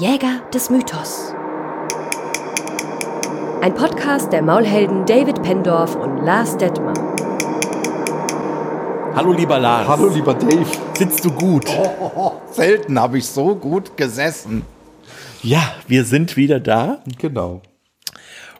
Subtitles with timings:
[0.00, 1.34] Jäger des Mythos.
[3.60, 6.94] Ein Podcast der Maulhelden David Pendorf und Lars Detmer.
[9.14, 9.86] Hallo lieber Lars.
[9.86, 10.64] Hallo lieber Dave.
[10.96, 11.66] Sitzt du gut?
[11.76, 14.64] Oh, oh, selten habe ich so gut gesessen.
[15.42, 17.04] Ja, wir sind wieder da.
[17.18, 17.60] Genau.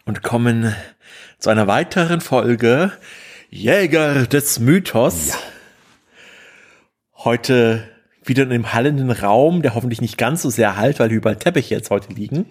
[0.05, 0.77] Und kommen
[1.39, 2.93] zu einer weiteren Folge
[3.49, 5.29] Jäger des Mythos.
[5.29, 5.35] Ja.
[7.25, 7.89] Heute
[8.31, 11.75] wieder in einem hallenden Raum, der hoffentlich nicht ganz so sehr halt, weil überall Teppiche
[11.75, 12.47] jetzt heute liegen.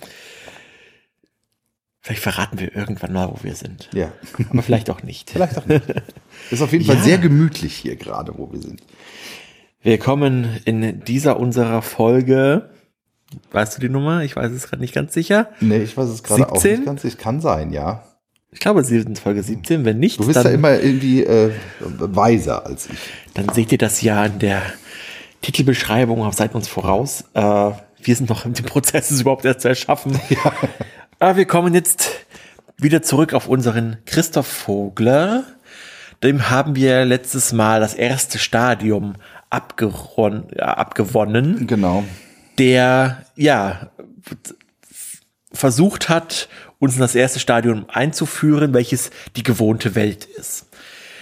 [2.01, 3.89] Vielleicht verraten wir irgendwann mal, wo wir sind.
[3.93, 4.11] Ja.
[4.49, 5.31] Aber vielleicht auch nicht.
[5.31, 5.83] Vielleicht auch nicht.
[6.51, 7.03] Ist auf jeden Fall ja.
[7.03, 8.81] sehr gemütlich hier gerade, wo wir sind.
[9.81, 12.69] Wir kommen in dieser unserer Folge.
[13.51, 14.23] Weißt du die Nummer?
[14.23, 15.49] Ich weiß es gerade nicht ganz sicher.
[15.59, 17.17] Nee, ich weiß es gerade auch nicht ganz sicher.
[17.17, 18.03] Kann sein, ja.
[18.51, 19.85] Ich glaube, Sie sind Folge 17.
[19.85, 22.97] Wenn nicht, du bist dann, ja immer irgendwie äh, weiser als ich.
[23.35, 24.61] Dann seht ihr das ja in der
[25.41, 27.23] Titelbeschreibung seid uns voraus.
[27.33, 30.19] Äh, wir sind noch im Prozess, es überhaupt erst zu erschaffen.
[30.29, 30.53] Ja.
[31.21, 32.11] Aber wir kommen jetzt
[32.77, 35.43] wieder zurück auf unseren Christoph Vogler.
[36.23, 39.15] Dem haben wir letztes Mal das erste Stadium
[39.51, 41.67] ja, abgewonnen.
[41.67, 42.05] Genau.
[42.57, 43.89] Der, ja,
[45.51, 46.47] versucht hat,
[46.79, 50.67] uns in das erste Stadium einzuführen, welches die gewohnte Welt ist.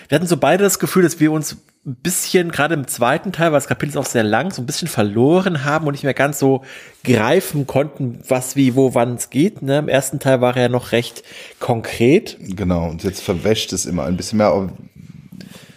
[0.08, 1.58] Wir hatten so beide das Gefühl, dass wir uns
[1.88, 4.66] ein bisschen, gerade im zweiten Teil, weil das Kapitel ist auch sehr lang, so ein
[4.66, 6.64] bisschen verloren haben und nicht mehr ganz so
[7.06, 9.62] greifen konnten, was, wie, wo, wann es geht.
[9.62, 9.80] Ne?
[9.80, 11.24] Im ersten Teil war er ja noch recht
[11.60, 12.38] konkret.
[12.42, 14.70] Genau, und jetzt verwäscht es immer ein bisschen mehr.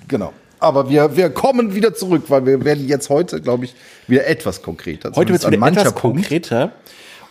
[0.08, 0.32] Genau.
[0.58, 3.74] Aber wir, wir kommen wieder zurück, weil wir werden jetzt heute, glaube ich,
[4.08, 5.12] wieder etwas konkreter.
[5.14, 6.16] Heute wird es wieder etwas Punkt.
[6.16, 6.72] konkreter.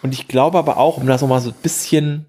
[0.02, 2.25] Und ich glaube aber auch, um das nochmal so ein bisschen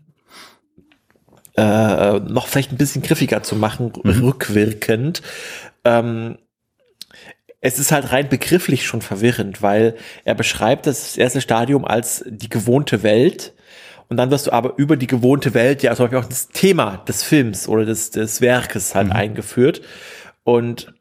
[1.57, 4.11] äh, noch vielleicht ein bisschen griffiger zu machen, mhm.
[4.11, 5.23] rückwirkend,
[5.85, 6.39] ähm,
[7.61, 12.49] es ist halt rein begrifflich schon verwirrend, weil er beschreibt das erste Stadium als die
[12.49, 13.53] gewohnte Welt.
[14.09, 16.97] Und dann wirst du aber über die gewohnte Welt ja zum Beispiel auch das Thema
[17.07, 19.13] des Films oder des, des Werkes halt mhm.
[19.13, 19.83] eingeführt.
[20.43, 20.95] Und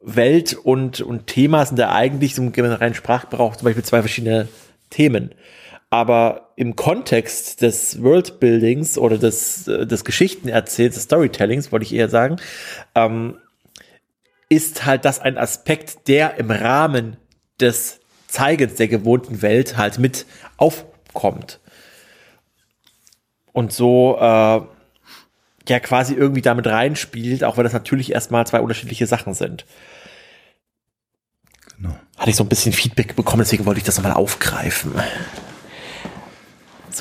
[0.00, 4.48] Welt und, und Thema sind da eigentlich so im reinen Sprachgebrauch zum Beispiel zwei verschiedene
[4.90, 5.34] Themen.
[5.88, 12.36] Aber im Kontext des Worldbuildings oder des, des Geschichtenerzählens, des Storytellings, wollte ich eher sagen,
[12.94, 13.36] ähm,
[14.52, 17.16] ist halt das ein Aspekt, der im Rahmen
[17.58, 20.26] des Zeigens der gewohnten Welt halt mit
[20.58, 21.58] aufkommt.
[23.52, 24.60] Und so äh,
[25.68, 29.64] ja quasi irgendwie damit reinspielt, auch wenn das natürlich erstmal zwei unterschiedliche Sachen sind.
[31.76, 31.96] Genau.
[32.18, 34.92] Hatte ich so ein bisschen Feedback bekommen, deswegen wollte ich das nochmal aufgreifen.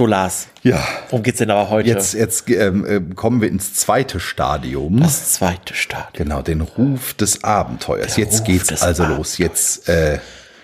[0.02, 0.48] So, Lars.
[0.64, 0.84] Ja.
[1.12, 1.88] Worum geht's denn aber heute?
[1.88, 5.00] Jetzt, jetzt ähm, äh, kommen wir ins zweite Stadium.
[5.00, 6.14] Das zweite Stadium.
[6.14, 8.16] Genau, den Ruf des Abenteuers.
[8.16, 9.18] Der jetzt Ruf geht's also Abenteuers.
[9.20, 9.38] los.
[9.38, 10.18] Jetzt, äh,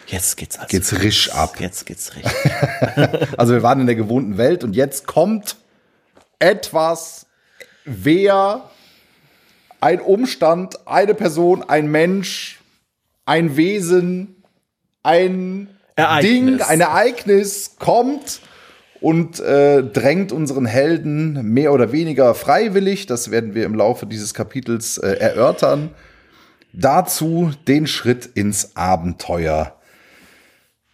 [0.07, 1.59] jetzt geht's also geht's risch ab.
[1.59, 2.25] Jetzt geht's risch.
[3.37, 5.55] also wir waren in der gewohnten Welt und jetzt kommt
[6.39, 7.27] etwas,
[7.85, 8.63] wer,
[9.81, 12.59] ein Umstand, eine Person, ein Mensch,
[13.27, 14.41] ein Wesen,
[15.03, 16.31] ein Ereignis.
[16.31, 18.41] Ding, ein Ereignis kommt
[19.01, 24.33] und äh, drängt unseren Helden mehr oder weniger freiwillig, das werden wir im Laufe dieses
[24.33, 25.91] Kapitels äh, erörtern,
[26.73, 29.75] dazu den Schritt ins Abenteuer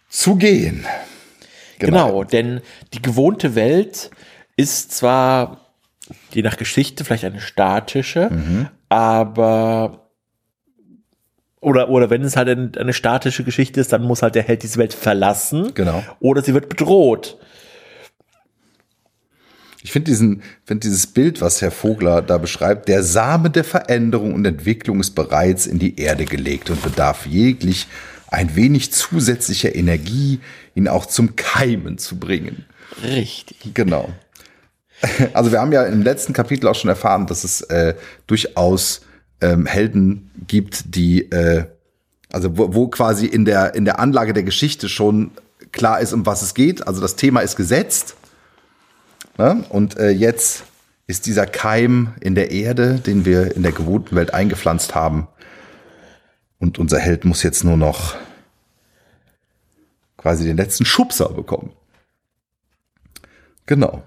[0.08, 0.86] zu gehen.
[1.78, 2.06] Genau.
[2.06, 2.60] genau, denn
[2.92, 4.10] die gewohnte Welt
[4.56, 5.60] ist zwar
[6.32, 8.68] je nach Geschichte vielleicht eine statische, mhm.
[8.88, 10.10] aber
[11.60, 14.62] oder, oder wenn es halt eine, eine, statische Geschichte ist, dann muss halt der Held
[14.62, 15.72] diese Welt verlassen.
[15.74, 16.02] Genau.
[16.20, 17.38] Oder sie wird bedroht.
[19.84, 24.32] Ich finde diesen, finde dieses Bild, was Herr Vogler da beschreibt, der Same der Veränderung
[24.32, 27.86] und Entwicklung ist bereits in die Erde gelegt und bedarf jeglich
[28.28, 30.40] ein wenig zusätzlicher Energie,
[30.74, 32.64] ihn auch zum Keimen zu bringen.
[33.02, 33.74] Richtig.
[33.74, 34.08] Genau.
[35.34, 37.94] Also wir haben ja im letzten Kapitel auch schon erfahren, dass es äh,
[38.26, 39.02] durchaus
[39.42, 41.64] ähm, Helden gibt, die äh,
[42.32, 45.32] also wo, wo quasi in der in der Anlage der Geschichte schon
[45.72, 46.86] klar ist, um was es geht.
[46.86, 48.16] Also das Thema ist gesetzt
[49.38, 49.64] Ne?
[49.68, 50.64] Und äh, jetzt
[51.06, 55.28] ist dieser Keim in der Erde, den wir in der gewohnten Welt eingepflanzt haben.
[56.58, 58.16] Und unser Held muss jetzt nur noch
[60.16, 61.72] quasi den letzten Schubser bekommen.
[63.66, 64.02] Genau.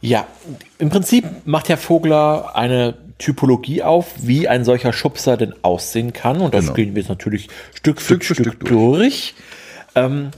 [0.00, 0.26] Ja,
[0.78, 6.40] im Prinzip macht Herr Vogler eine Typologie auf, wie ein solcher Schubser denn aussehen kann.
[6.40, 6.72] Und das genau.
[6.72, 8.70] spielen wir jetzt natürlich Stück für Stück, Stück, Stück durch.
[8.70, 9.34] durch.
[9.94, 10.30] Ähm,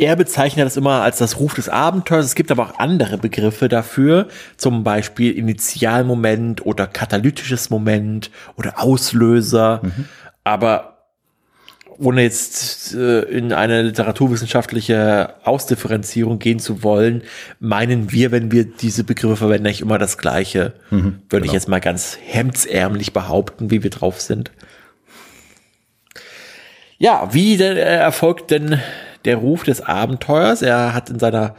[0.00, 2.24] er bezeichnet das immer als das Ruf des Abenteuers.
[2.24, 9.80] Es gibt aber auch andere Begriffe dafür, zum Beispiel Initialmoment oder katalytisches Moment oder Auslöser.
[9.82, 10.06] Mhm.
[10.42, 10.96] Aber
[11.98, 17.22] ohne jetzt äh, in eine literaturwissenschaftliche Ausdifferenzierung gehen zu wollen,
[17.58, 20.72] meinen wir, wenn wir diese Begriffe verwenden, nicht immer das Gleiche.
[20.88, 21.52] Mhm, Würde ich genau.
[21.52, 24.50] jetzt mal ganz hemdsärmlich behaupten, wie wir drauf sind.
[26.96, 28.80] Ja, wie denn, äh, erfolgt denn
[29.24, 30.62] der Ruf des Abenteuers?
[30.62, 31.54] Er hat in seiner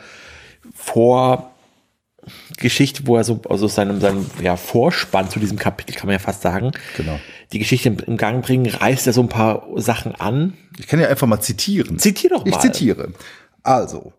[0.73, 6.19] Vorgeschichte, wo er so, also seinem, seinem ja, Vorspann zu diesem Kapitel, kann man ja
[6.19, 7.19] fast sagen, Genau.
[7.51, 10.53] die Geschichte im, im Gang bringen, reißt er so ein paar Sachen an.
[10.77, 11.99] Ich kann ja einfach mal zitieren.
[11.99, 12.59] Zitier doch Ich mal.
[12.59, 13.09] zitiere.
[13.63, 14.13] Also,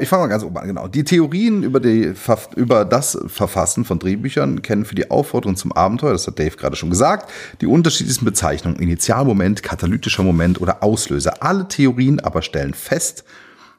[0.00, 0.88] ich fange mal ganz oben an, genau.
[0.88, 2.14] Die Theorien über, die,
[2.56, 6.74] über das Verfassen von Drehbüchern kennen für die Aufforderung zum Abenteuer, das hat Dave gerade
[6.74, 7.30] schon gesagt,
[7.60, 11.42] die unterschiedlichsten Bezeichnungen, Initialmoment, katalytischer Moment oder Auslöser.
[11.42, 13.24] Alle Theorien aber stellen fest,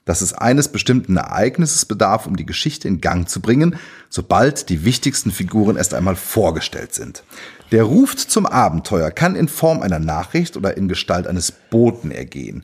[0.05, 3.75] dass es eines bestimmten Ereignisses bedarf, um die Geschichte in Gang zu bringen,
[4.09, 7.23] sobald die wichtigsten Figuren erst einmal vorgestellt sind.
[7.71, 12.63] Der Ruf zum Abenteuer kann in Form einer Nachricht oder in Gestalt eines Boten ergehen.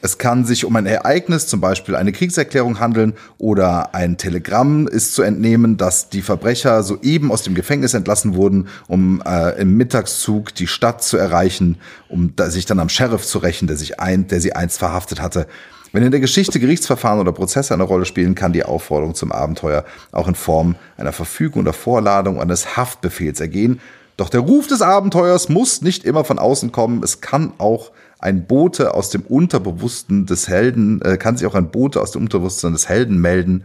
[0.00, 5.14] Es kann sich um ein Ereignis, zum Beispiel eine Kriegserklärung handeln oder ein Telegramm ist
[5.14, 10.54] zu entnehmen, dass die Verbrecher soeben aus dem Gefängnis entlassen wurden, um äh, im Mittagszug
[10.54, 11.78] die Stadt zu erreichen,
[12.08, 15.20] um da, sich dann am Sheriff zu rächen, der, sich ein, der sie einst verhaftet
[15.20, 15.46] hatte.
[15.92, 19.84] Wenn in der Geschichte Gerichtsverfahren oder Prozesse eine Rolle spielen, kann die Aufforderung zum Abenteuer
[20.12, 23.80] auch in Form einer Verfügung oder Vorladung eines Haftbefehls ergehen.
[24.18, 27.02] Doch der Ruf des Abenteuers muss nicht immer von außen kommen.
[27.02, 31.70] Es kann auch ein Bote aus dem Unterbewussten des Helden, äh, kann sich auch ein
[31.70, 33.64] Bote aus dem Unterbewusstsein des Helden melden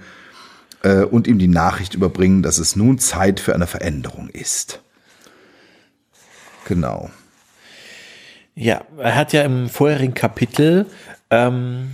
[0.84, 4.82] äh, und ihm die Nachricht überbringen, dass es nun Zeit für eine Veränderung ist.
[6.66, 7.10] Genau.
[8.56, 10.86] Ja, er hat ja im vorherigen Kapitel
[11.32, 11.92] ähm,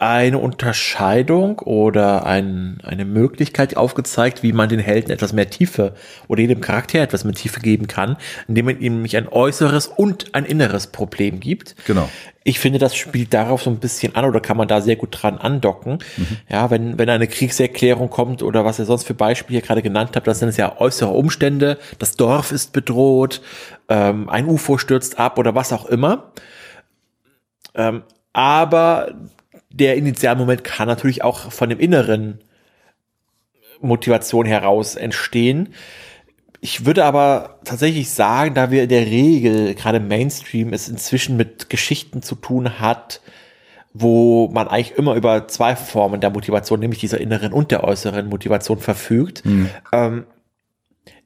[0.00, 5.94] eine Unterscheidung oder ein, eine Möglichkeit aufgezeigt, wie man den Helden etwas mehr Tiefe
[6.26, 8.16] oder jedem Charakter etwas mehr Tiefe geben kann,
[8.48, 11.76] indem man ihm nämlich ein äußeres und ein inneres Problem gibt.
[11.86, 12.08] Genau.
[12.44, 15.18] Ich finde, das spielt darauf so ein bisschen an oder kann man da sehr gut
[15.20, 15.98] dran andocken.
[16.48, 20.12] Ja, wenn, wenn eine Kriegserklärung kommt oder was ihr sonst für Beispiele hier gerade genannt
[20.16, 23.42] habt, das sind es ja äußere Umstände, das Dorf ist bedroht,
[23.90, 26.32] ähm, ein UFO stürzt ab oder was auch immer.
[27.74, 28.02] Ähm,
[28.32, 29.14] aber
[29.70, 32.40] der Initialmoment kann natürlich auch von dem inneren
[33.80, 35.74] Motivation heraus entstehen.
[36.60, 41.36] Ich würde aber tatsächlich sagen, da wir in der Regel, gerade im Mainstream, es inzwischen
[41.36, 43.22] mit Geschichten zu tun hat,
[43.94, 48.28] wo man eigentlich immer über zwei Formen der Motivation, nämlich dieser inneren und der äußeren
[48.28, 49.42] Motivation verfügt,
[49.92, 50.26] ähm,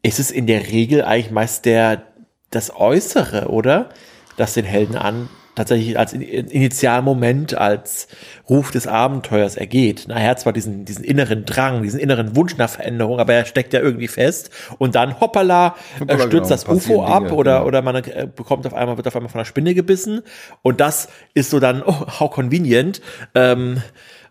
[0.03, 2.05] ist es in der Regel eigentlich meist der,
[2.51, 3.89] das Äußere, oder?
[4.37, 8.09] Das den Helden an tatsächlich als In- Initialmoment, als
[8.49, 10.05] Ruf des Abenteuers ergeht.
[10.09, 13.45] Na, er hat zwar diesen, diesen inneren Drang, diesen inneren Wunsch nach Veränderung, aber er
[13.45, 17.55] steckt ja irgendwie fest und dann hoppala, Hoppala, stürzt genau, das UFO ab Dinge, oder,
[17.59, 17.67] genau.
[17.67, 20.23] oder man äh, bekommt auf einmal, wird auf einmal von einer Spinne gebissen
[20.63, 23.01] und das ist so dann, oh, how convenient,
[23.35, 23.83] ähm,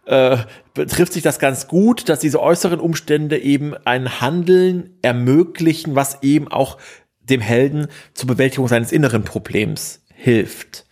[0.06, 0.38] äh,
[0.74, 6.50] betrifft sich das ganz gut, dass diese äußeren Umstände eben ein Handeln ermöglichen, was eben
[6.50, 6.78] auch
[7.22, 10.83] dem Helden zur Bewältigung seines inneren Problems hilft.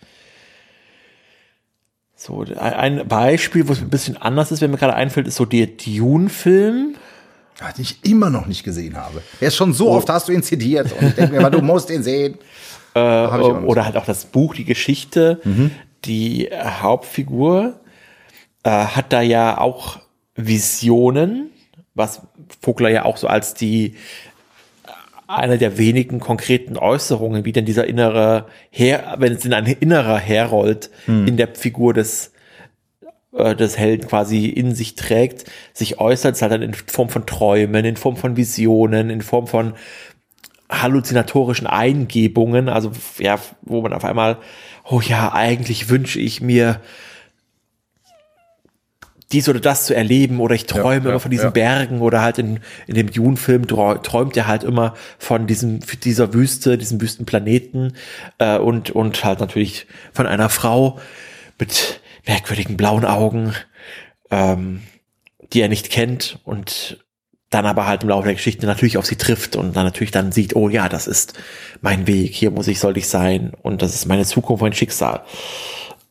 [2.32, 5.46] So, ein Beispiel, wo es ein bisschen anders ist, wenn mir gerade einfällt, ist so
[5.46, 6.96] der Dune-Film.
[7.60, 9.22] Den ich immer noch nicht gesehen habe.
[9.40, 11.62] Er ist schon so oft, hast du ihn zitiert und ich denke mir immer, du
[11.62, 12.34] musst ihn sehen.
[12.96, 13.68] Nicht.
[13.68, 15.40] Oder halt auch das Buch, die Geschichte.
[16.06, 17.80] Die Hauptfigur
[18.64, 20.00] äh, hat da ja auch
[20.36, 21.52] Visionen,
[21.94, 22.22] was
[22.62, 23.96] Vogler ja auch so als die
[25.36, 30.18] eine der wenigen konkreten Äußerungen, wie denn dieser innere Her, wenn es denn ein innerer
[30.18, 30.90] herrollt
[31.28, 32.32] in der Figur des
[33.34, 37.26] äh, des Helden quasi in sich trägt, sich äußert, es halt dann in Form von
[37.26, 39.74] Träumen, in Form von Visionen, in Form von
[40.70, 44.38] halluzinatorischen Eingebungen, also ja, wo man auf einmal,
[44.90, 46.82] oh ja, eigentlich wünsche ich mir
[49.32, 51.52] dies oder das zu erleben oder ich träume ja, immer von diesen ja.
[51.52, 56.78] Bergen oder halt in, in dem Dune-Film träumt er halt immer von diesem, dieser Wüste,
[56.78, 57.94] diesem Wüstenplaneten
[58.38, 61.00] äh, und, und halt natürlich von einer Frau
[61.60, 63.54] mit merkwürdigen blauen Augen,
[64.30, 64.82] ähm,
[65.54, 67.04] die er nicht kennt und
[67.50, 70.32] dann aber halt im Laufe der Geschichte natürlich auf sie trifft und dann natürlich dann
[70.32, 71.34] sieht, oh ja, das ist
[71.82, 75.22] mein Weg, hier muss ich, soll ich sein und das ist meine Zukunft, mein Schicksal.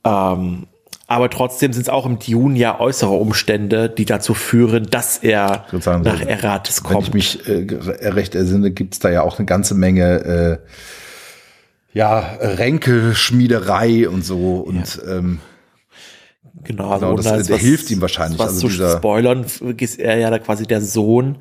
[0.05, 0.67] Ähm,
[1.11, 5.65] aber trotzdem sind es auch im Dune ja äußere Umstände, die dazu führen, dass er
[5.71, 7.09] Sozusagen, nach so, Eratis Wenn kommt.
[7.09, 7.67] ich mich äh,
[8.09, 14.59] recht ersinne, gibt es da ja auch eine ganze Menge äh, ja, Ränkelschmiederei und so.
[14.59, 15.41] Und ähm,
[16.63, 18.39] Genau, also Genau, das- jetzt hilft ihm wahrscheinlich.
[18.39, 19.45] Was Also zu dieser- spoilern,
[19.79, 21.39] ist er ja da quasi der Sohn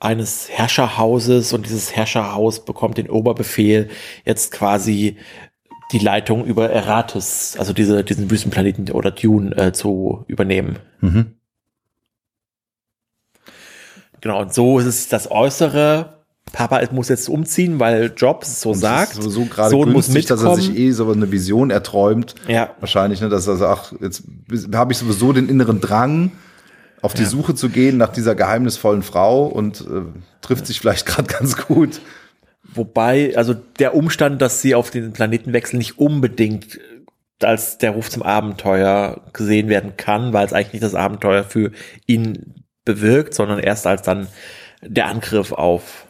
[0.00, 3.88] eines Herrscherhauses und dieses Herrscherhaus bekommt den Oberbefehl,
[4.24, 5.16] jetzt quasi
[5.92, 10.78] die Leitung über Eratis, also diese, diesen Wüstenplaneten oder Dune äh, zu übernehmen.
[11.00, 11.32] Mhm.
[14.20, 16.16] Genau, und so ist es das Äußere.
[16.52, 19.12] Papa muss jetzt umziehen, weil Jobs so Und sagt.
[19.12, 20.74] ist sowieso gerade Sohn muss günstig, dass er mitkommen.
[20.74, 22.34] sich eh so eine Vision erträumt.
[22.48, 22.70] Ja.
[22.80, 24.24] Wahrscheinlich, ne, dass er sagt, ach, jetzt
[24.74, 26.32] habe ich sowieso den inneren Drang,
[27.02, 30.02] auf die Suche zu gehen nach dieser geheimnisvollen Frau und äh,
[30.40, 32.00] trifft sich vielleicht gerade ganz gut.
[32.76, 36.78] Wobei, also der Umstand, dass sie auf den Planetenwechsel nicht unbedingt
[37.42, 41.72] als der Ruf zum Abenteuer gesehen werden kann, weil es eigentlich nicht das Abenteuer für
[42.06, 44.28] ihn bewirkt, sondern erst als dann
[44.82, 46.05] der Angriff auf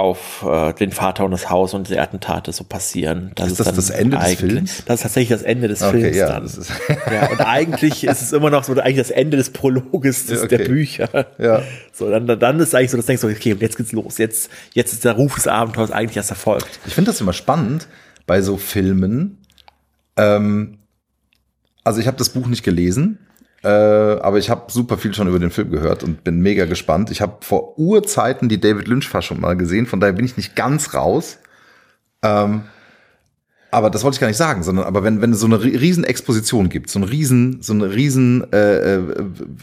[0.00, 3.30] auf äh, den Vater und das Haus und die Attentate so passieren.
[3.36, 4.82] Das Ist das dann das Ende des Films?
[4.86, 6.42] Das ist tatsächlich das Ende des Okay, Films ja, dann.
[6.42, 6.72] das ist-
[7.12, 10.56] ja, und eigentlich ist es immer noch so eigentlich das Ende des Prologes des, okay.
[10.58, 11.26] der Bücher.
[11.38, 11.62] Ja.
[11.92, 14.18] So, dann, dann ist eigentlich so, dass du denkst, okay, und jetzt geht's los.
[14.18, 16.80] Jetzt, jetzt ist der Ruf des Abenteuers eigentlich erst erfolgt.
[16.86, 17.86] Ich finde das immer spannend
[18.26, 19.38] bei so Filmen.
[20.16, 20.78] Ähm,
[21.84, 23.18] also ich habe das Buch nicht gelesen,
[23.62, 27.10] äh, aber ich habe super viel schon über den Film gehört und bin mega gespannt.
[27.10, 30.94] Ich habe vor Urzeiten die David Lynch-Fassung mal gesehen, von daher bin ich nicht ganz
[30.94, 31.38] raus.
[32.22, 32.62] Ähm,
[33.70, 35.78] aber das wollte ich gar nicht sagen, sondern aber wenn, wenn es so eine ri-
[35.78, 39.02] riesen Exposition gibt, so einen riesen, so einen riesen äh, äh,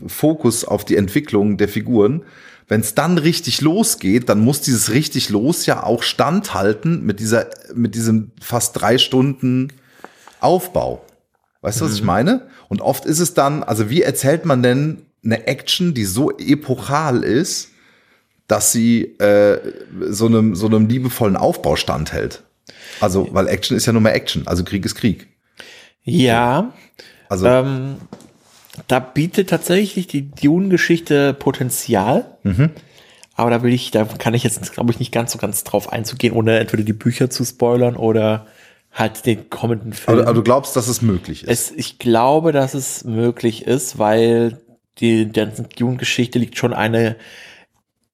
[0.08, 2.24] Fokus auf die Entwicklung der Figuren,
[2.70, 7.48] wenn es dann richtig losgeht, dann muss dieses richtig los ja auch standhalten mit dieser,
[7.74, 9.74] mit diesem fast drei Stunden
[10.39, 11.06] Aufbau.
[11.62, 12.48] Weißt du, was ich meine?
[12.70, 17.24] Und oft ist es dann, also wie erzählt man denn eine Action, die so epochal
[17.24, 17.70] ist,
[18.48, 19.60] dass sie äh,
[20.10, 22.44] so einem so einem liebevollen Aufbau standhält?
[23.00, 25.28] Also, weil Action ist ja nur mehr Action, also Krieg ist Krieg.
[26.04, 26.74] Ja,
[27.30, 27.96] Also, ähm,
[28.88, 32.38] da bietet tatsächlich die Dune-Geschichte Potenzial.
[32.44, 32.70] Mhm.
[33.36, 35.92] Aber da will ich, da kann ich jetzt, glaube ich, nicht ganz so ganz drauf
[35.92, 38.48] einzugehen, ohne entweder die Bücher zu spoilern oder
[38.98, 40.18] halt den kommenden Film.
[40.20, 41.50] aber, aber du glaubst, dass es möglich ist?
[41.50, 44.60] Es, ich glaube, dass es möglich ist, weil
[45.00, 47.16] die, der Dune-Geschichte liegt schon eine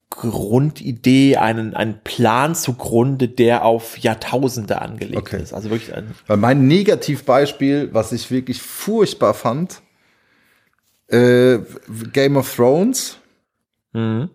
[0.10, 5.42] Grundidee, einen, ein Plan zugrunde, der auf Jahrtausende angelegt Okay.
[5.42, 5.54] ist.
[5.54, 9.82] Also wirklich ein, Weil mein Negativbeispiel, was ich wirklich furchtbar fand,
[11.08, 11.60] äh,
[12.12, 13.18] Game of Thrones,
[13.94, 14.30] mhm.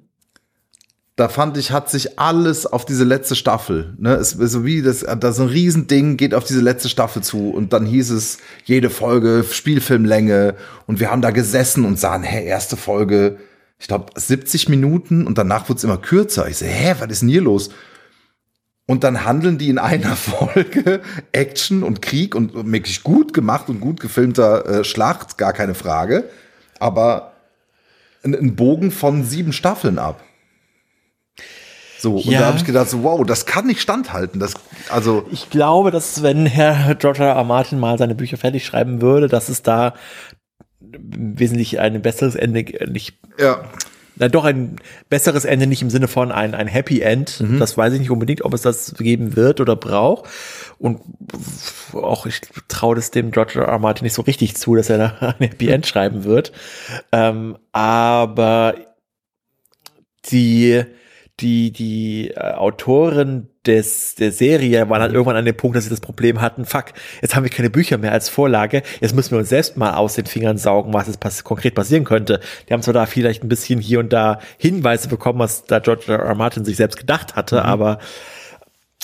[1.19, 5.01] Da fand ich, hat sich alles auf diese letzte Staffel, ne, es so wie das,
[5.01, 8.89] da so ein Riesending geht auf diese letzte Staffel zu und dann hieß es jede
[8.89, 10.55] Folge Spielfilmlänge
[10.87, 13.39] und wir haben da gesessen und sahen, hä, erste Folge,
[13.81, 16.49] ich glaube 70 Minuten und danach wurde es immer kürzer.
[16.49, 17.71] Ich so, hä, was ist denn hier los?
[18.87, 21.01] Und dann handeln die in einer Folge
[21.33, 26.31] Action und Krieg und wirklich gut gemacht und gut gefilmter äh, Schlacht, gar keine Frage.
[26.79, 27.33] Aber
[28.23, 30.23] ein, ein Bogen von sieben Staffeln ab.
[31.99, 32.41] So, und Ja.
[32.41, 34.39] da habe ich gedacht, so, wow, das kann nicht standhalten.
[34.41, 34.55] Das,
[34.89, 37.35] also, Ich glaube, dass wenn Herr George R.
[37.35, 37.45] R.
[37.45, 39.95] Martin mal seine Bücher fertig schreiben würde, dass es da
[40.81, 43.65] wesentlich ein besseres Ende nicht ja,
[44.21, 44.77] na doch ein
[45.09, 47.43] besseres Ende nicht im Sinne von ein, ein Happy End.
[47.61, 50.29] Das weiß ich nicht unbedingt, ob es das geben wird oder braucht.
[50.79, 51.01] Und
[51.93, 53.67] auch ich traue das dem George R.
[53.69, 53.79] R.
[53.79, 56.51] Martin nicht so richtig zu, dass er da ein Happy End schreiben wird.
[57.13, 58.75] Ähm, aber
[60.33, 60.85] die
[61.41, 65.91] die die äh, Autoren des der Serie waren halt irgendwann an dem Punkt, dass sie
[65.91, 66.87] das Problem hatten, fuck,
[67.21, 70.15] jetzt haben wir keine Bücher mehr als Vorlage, jetzt müssen wir uns selbst mal aus
[70.15, 72.41] den Fingern saugen, was jetzt pass konkret passieren könnte.
[72.69, 76.05] Die haben zwar da vielleicht ein bisschen hier und da Hinweise bekommen, was da George
[76.09, 76.21] R.
[76.21, 76.35] R.
[76.35, 77.99] Martin sich selbst gedacht hatte, aber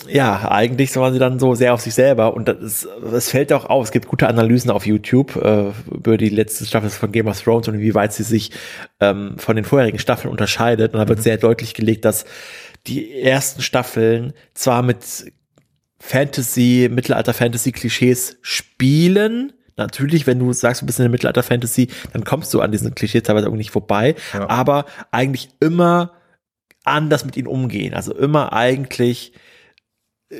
[0.08, 3.66] ja, eigentlich waren sie dann so sehr auf sich selber und das, das fällt auch
[3.66, 3.84] auf.
[3.84, 7.68] Es gibt gute Analysen auf YouTube äh, über die letzte Staffel von Game of Thrones
[7.68, 8.50] und inwieweit sie sich
[9.00, 10.94] ähm, von den vorherigen Staffeln unterscheidet.
[10.94, 12.24] Und da wird sehr deutlich gelegt, dass
[12.88, 15.32] die ersten Staffeln zwar mit
[16.00, 19.52] Fantasy, Mittelalter-Fantasy-Klischees spielen.
[19.76, 23.22] Natürlich, wenn du sagst, du bist in der Mittelalter-Fantasy, dann kommst du an diesen Klischees
[23.22, 24.16] teilweise irgendwie nicht vorbei.
[24.32, 24.48] Ja.
[24.50, 26.12] Aber eigentlich immer
[26.82, 27.94] anders mit ihnen umgehen.
[27.94, 29.32] Also immer eigentlich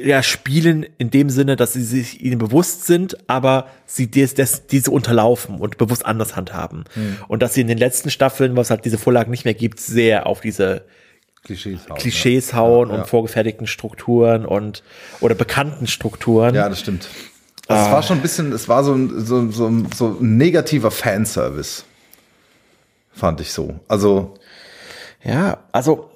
[0.03, 4.67] ja, spielen in dem Sinne, dass sie sich ihnen bewusst sind, aber sie des, des,
[4.67, 6.85] diese unterlaufen und bewusst anders handhaben.
[7.29, 10.27] Und dass sie in den letzten Staffeln, was halt diese Vorlagen nicht mehr gibt, sehr
[10.27, 10.85] auf diese
[11.45, 11.99] Klischees hauen.
[11.99, 13.01] Klischees hauen Ja, ja.
[13.03, 14.83] und vorgefertigten Strukturen und
[15.21, 16.55] oder bekannten Strukturen.
[16.55, 17.09] Ja, das stimmt.
[17.69, 20.91] Also Es war schon ein bisschen, es war so ein, so, so, so ein negativer
[20.91, 21.85] Fanservice.
[23.13, 23.79] Fand ich so.
[23.89, 24.35] Also,
[25.23, 26.11] Ja, also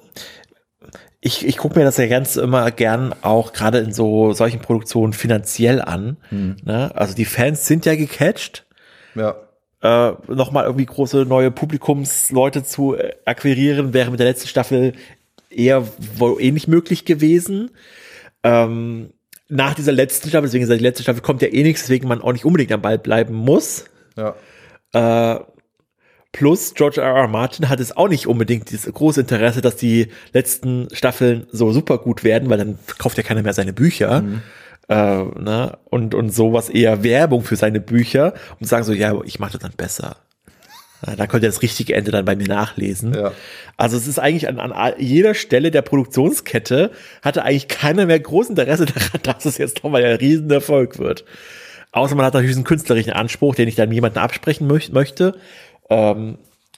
[1.21, 5.13] ich, ich gucke mir das ja ganz immer gern auch gerade in so solchen Produktionen
[5.13, 6.17] finanziell an.
[6.63, 6.91] Ne?
[6.95, 8.65] Also die Fans sind ja gecatcht.
[9.15, 9.35] ja.
[9.81, 14.93] äh, nochmal irgendwie große neue Publikumsleute zu äh, akquirieren, wäre mit der letzten Staffel
[15.49, 15.85] eher
[16.17, 17.71] wohl ähnlich möglich gewesen.
[18.43, 19.11] Ähm,
[19.49, 22.21] nach dieser letzten Staffel, deswegen ist die letzte Staffel kommt ja eh nichts, deswegen man
[22.21, 23.85] auch nicht unbedingt am Ball bleiben muss.
[24.15, 24.35] Ja.
[24.93, 25.39] Äh,
[26.31, 27.15] plus George R.
[27.15, 27.27] R.
[27.27, 31.97] Martin hat es auch nicht unbedingt dieses große Interesse, dass die letzten Staffeln so super
[31.97, 34.23] gut werden, weil dann kauft ja keiner mehr seine Bücher.
[34.87, 35.77] Äh, ne?
[35.85, 39.61] und, und sowas eher Werbung für seine Bücher und sagen so, ja, ich mache das
[39.61, 40.17] dann besser.
[41.05, 43.13] Ja, da könnt ihr das richtige Ende dann bei mir nachlesen.
[43.13, 43.31] Ja.
[43.77, 48.49] Also es ist eigentlich an, an jeder Stelle der Produktionskette hatte eigentlich keiner mehr groß
[48.49, 51.23] Interesse daran, dass es jetzt nochmal ein Riesenerfolg wird.
[51.91, 55.35] Außer man hat natürlich einen künstlerischen Anspruch, den ich dann jemandem absprechen möch möchte.
[55.89, 56.37] Ähm,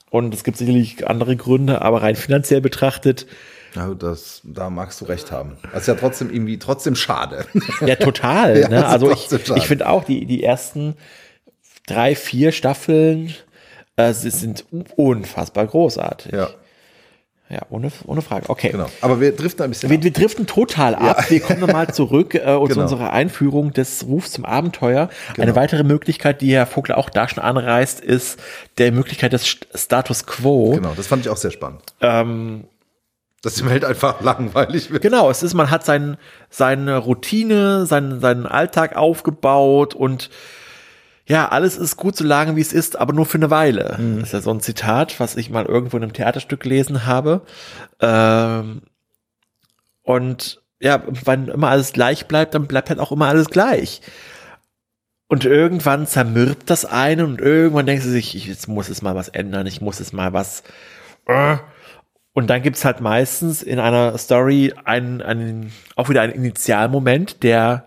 [0.10, 3.28] und es gibt sicherlich andere Gründe, aber rein finanziell betrachtet,
[3.76, 5.58] Ja, das, da magst du recht haben.
[5.72, 7.46] Das ist ja trotzdem irgendwie trotzdem schade.
[7.86, 8.58] ja total.
[8.62, 8.86] Ja, ne?
[8.88, 9.54] Also ich, schade.
[9.58, 10.96] ich finde auch, die, die ersten
[11.88, 13.34] drei, vier Staffeln
[13.96, 14.66] äh, sie sind
[14.96, 16.32] unfassbar großartig.
[16.32, 16.50] ja,
[17.52, 18.50] Ja, ohne, ohne Frage.
[18.50, 18.70] Okay.
[18.70, 18.86] genau.
[19.02, 20.04] Aber wir driften ein bisschen Wir, ab.
[20.06, 21.30] wir driften total ab.
[21.30, 22.82] Wir kommen nochmal zurück äh, zu Genau.
[22.84, 25.10] unserer Einführung des Rufs zum Abenteuer.
[25.38, 28.40] Eine weitere Möglichkeit, die Herr Vogler auch da schon anreißt, ist
[28.78, 30.72] der Möglichkeit des St- Status Quo.
[30.76, 31.82] Genau, das fand ich auch sehr spannend.
[32.00, 32.64] Ähm,
[33.42, 35.02] Dass die Welt einfach langweilig wird.
[35.02, 36.16] Genau, es ist, man hat sein,
[36.50, 40.30] seine Routine, seinen, seinen Alltag aufgebaut und
[41.26, 43.98] ja, alles ist gut so lange, wie es ist, aber nur für eine Weile.
[44.18, 47.42] Das ist ja so ein Zitat, was ich mal irgendwo in einem Theaterstück gelesen habe.
[48.00, 48.82] Ähm,
[50.04, 54.02] und ja, wenn immer alles gleich bleibt, dann bleibt halt auch immer alles gleich.
[55.28, 59.16] Und irgendwann zermürbt das einen und irgendwann denkst du sich, ich, jetzt muss es mal
[59.16, 60.64] was ändern, ich muss es mal was.
[61.28, 61.58] Äh.
[62.34, 67.86] Und dann gibt's halt meistens in einer Story einen, einen, auch wieder einen Initialmoment, der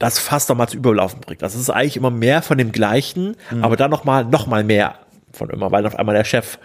[0.00, 1.42] das fast nochmal zu Überlaufen bringt.
[1.42, 4.96] Das ist eigentlich immer mehr von dem Gleichen, aber dann nochmal, noch mal mehr
[5.32, 6.58] von immer, weil auf einmal der Chef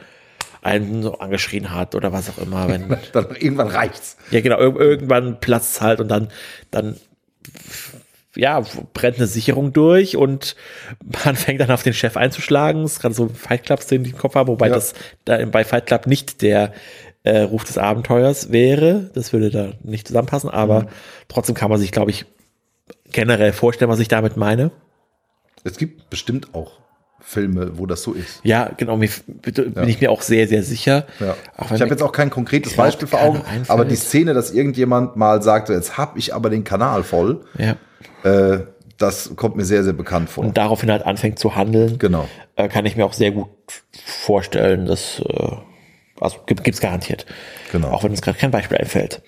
[0.64, 2.68] einen so angeschrien hat oder was auch immer.
[2.68, 4.18] Wenn, Dann irgendwann reicht's.
[4.32, 6.30] ja, genau, ir irgendwann platzt halt und dann,
[6.72, 6.96] dann,
[8.36, 8.62] ja,
[8.94, 10.56] brennt eine Sicherung durch und
[11.26, 12.84] man fängt dann auf den Chef einzuschlagen.
[12.84, 14.76] Ist gerade so Fight Club-Szenen, die ich im Kopf habe, wobei Ja.
[14.76, 14.94] das
[15.26, 16.74] da bei Fight Club nicht der
[17.24, 19.10] äh, Ruf des Abenteuers wäre.
[19.14, 20.88] Das würde da nicht zusammenpassen, aber Mhm.
[21.28, 22.26] trotzdem kann man sich, glaube ich,
[23.16, 24.72] generell vorstellen, was ich damit meine.
[25.64, 26.74] Es gibt bestimmt auch
[27.22, 28.42] Filme, wo das so ist.
[28.44, 31.08] Ja, genau, mir, bin ich mir auch sehr, sehr sicher.
[31.20, 31.36] Ja.
[31.74, 33.70] Ich habe jetzt auch kein konkretes Beispiel vor Augen, einfällt.
[33.70, 37.78] aber die Szene, dass irgendjemand mal sagt, jetzt hab ich aber den Kanal voll, ja.
[38.30, 38.66] äh,
[38.98, 40.44] das kommt mir sehr, sehr bekannt vor.
[40.44, 41.98] und daraufhin halt anfängt zu handeln.
[41.98, 42.28] Genau.
[42.58, 43.50] Äh, kann ich mir auch sehr gut
[44.06, 44.86] vorstellen.
[44.86, 45.56] Das äh,
[46.20, 47.26] also gibt, gibt's garantiert.
[47.72, 47.90] Genau.
[47.90, 49.22] Auch wenn uns gerade kein Beispiel einfällt.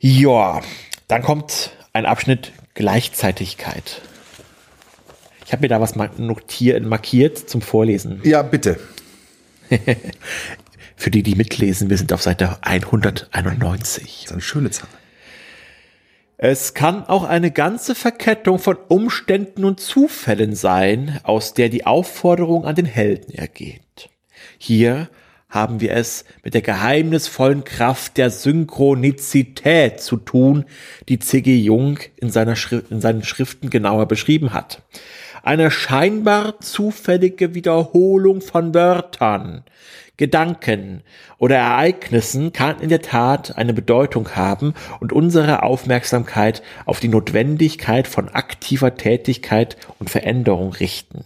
[0.00, 0.60] Ja,
[1.08, 4.02] dann kommt ein Abschnitt Gleichzeitigkeit.
[5.44, 8.20] Ich habe mir da was notiert, markiert zum Vorlesen.
[8.24, 8.78] Ja, bitte.
[10.96, 14.04] Für die, die mitlesen, wir sind auf Seite 191.
[14.04, 14.88] Das ist eine schöne Zahl.
[16.38, 22.64] Es kann auch eine ganze Verkettung von Umständen und Zufällen sein, aus der die Aufforderung
[22.64, 24.10] an den Helden ergeht.
[24.58, 25.08] Hier
[25.52, 30.64] haben wir es mit der geheimnisvollen Kraft der Synchronizität zu tun,
[31.10, 31.54] die C.G.
[31.58, 34.82] Jung in, seiner Schrift, in seinen Schriften genauer beschrieben hat.
[35.42, 39.64] Eine scheinbar zufällige Wiederholung von Wörtern,
[40.16, 41.02] Gedanken
[41.36, 48.08] oder Ereignissen kann in der Tat eine Bedeutung haben und unsere Aufmerksamkeit auf die Notwendigkeit
[48.08, 51.24] von aktiver Tätigkeit und Veränderung richten.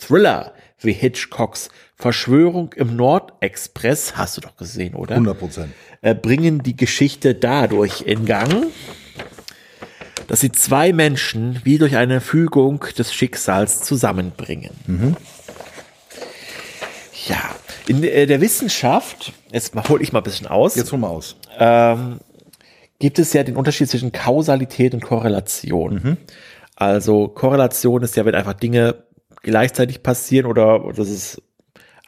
[0.00, 1.68] Thriller wie Hitchcocks
[2.00, 5.14] Verschwörung im Nordexpress, hast du doch gesehen, oder?
[5.14, 5.72] 100 Prozent.
[6.00, 8.66] äh, bringen die Geschichte dadurch in Gang,
[10.26, 14.70] dass sie zwei Menschen wie durch eine Fügung des Schicksals zusammenbringen.
[17.26, 17.38] Ja,
[17.86, 21.36] in äh, der Wissenschaft, jetzt hole ich mal ein bisschen aus, Jetzt hol mal aus.
[22.98, 26.16] gibt es ja den Unterschied zwischen Kausalität und Korrelation.
[26.76, 29.04] Also Korrelation ist ja, wenn einfach Dinge
[29.42, 31.42] gleichzeitig passieren oder oder dass es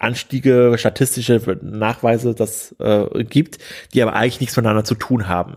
[0.03, 3.59] Anstiege, statistische Nachweise das äh, gibt,
[3.95, 5.57] die aber eigentlich nichts miteinander zu tun haben.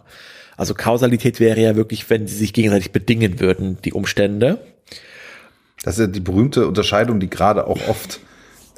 [0.58, 4.60] Also Kausalität wäre ja wirklich, wenn sie sich gegenseitig bedingen würden, die Umstände.
[5.84, 8.20] Das ist ja die berühmte Unterscheidung, die gerade auch oft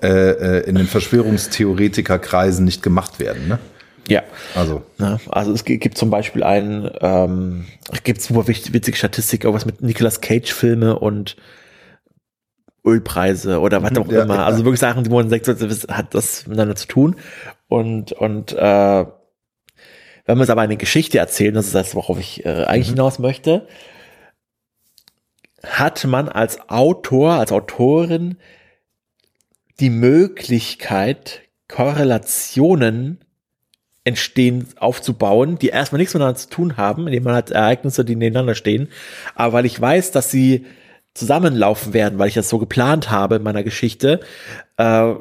[0.02, 0.08] äh,
[0.60, 3.48] äh, in den Verschwörungstheoretikerkreisen nicht gemacht werden.
[3.48, 3.60] Ne?
[4.08, 4.24] Ja.
[4.56, 5.20] Also, Ne?
[5.30, 9.82] Also es gi- gibt zum Beispiel einen, ähm, es gibt super witzige Statistik, irgendwas mit
[9.82, 11.36] Nicolas Cage Filme und
[12.88, 14.36] Ölpreise oder was auch Ja, immer.
[14.36, 14.46] ja.
[14.46, 17.16] Also wirklich Sachen, die man sagt, hat das miteinander zu tun.
[17.68, 19.06] Und, und äh,
[20.26, 23.20] wenn man es aber eine Geschichte erzählen, das ist das, worauf ich äh, eigentlich hinaus
[23.20, 23.68] möchte,
[25.64, 28.38] hat man als Autor, als Autorin
[29.80, 33.20] die Möglichkeit, Korrelationen
[34.04, 38.56] entstehen, aufzubauen, die erstmal nichts miteinander zu tun haben, indem man hat Ereignisse, die nebeneinander
[38.56, 38.88] stehen.
[39.36, 40.66] Aber weil ich weiß, dass sie
[41.18, 44.20] zusammenlaufen werden, weil ich das so geplant habe in meiner Geschichte,
[44.78, 45.14] äh,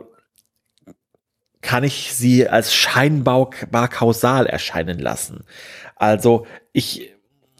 [1.62, 3.50] kann ich sie als scheinbar
[3.88, 5.44] kausal erscheinen lassen.
[5.96, 7.12] Also ich,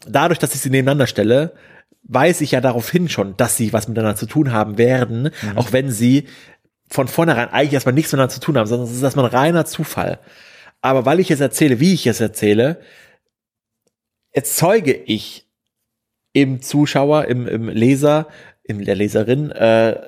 [0.07, 1.53] dadurch, dass ich sie nebeneinander stelle,
[2.03, 5.57] weiß ich ja daraufhin schon, dass sie was miteinander zu tun haben werden, mhm.
[5.57, 6.27] auch wenn sie
[6.89, 9.65] von vornherein eigentlich erstmal nichts miteinander zu tun haben, sondern es ist erstmal ein reiner
[9.65, 10.19] Zufall.
[10.81, 12.79] Aber weil ich es erzähle, wie ich es erzähle,
[14.31, 15.46] erzeuge ich
[16.33, 18.27] im Zuschauer, im, im Leser,
[18.63, 19.99] in der Leserin, äh,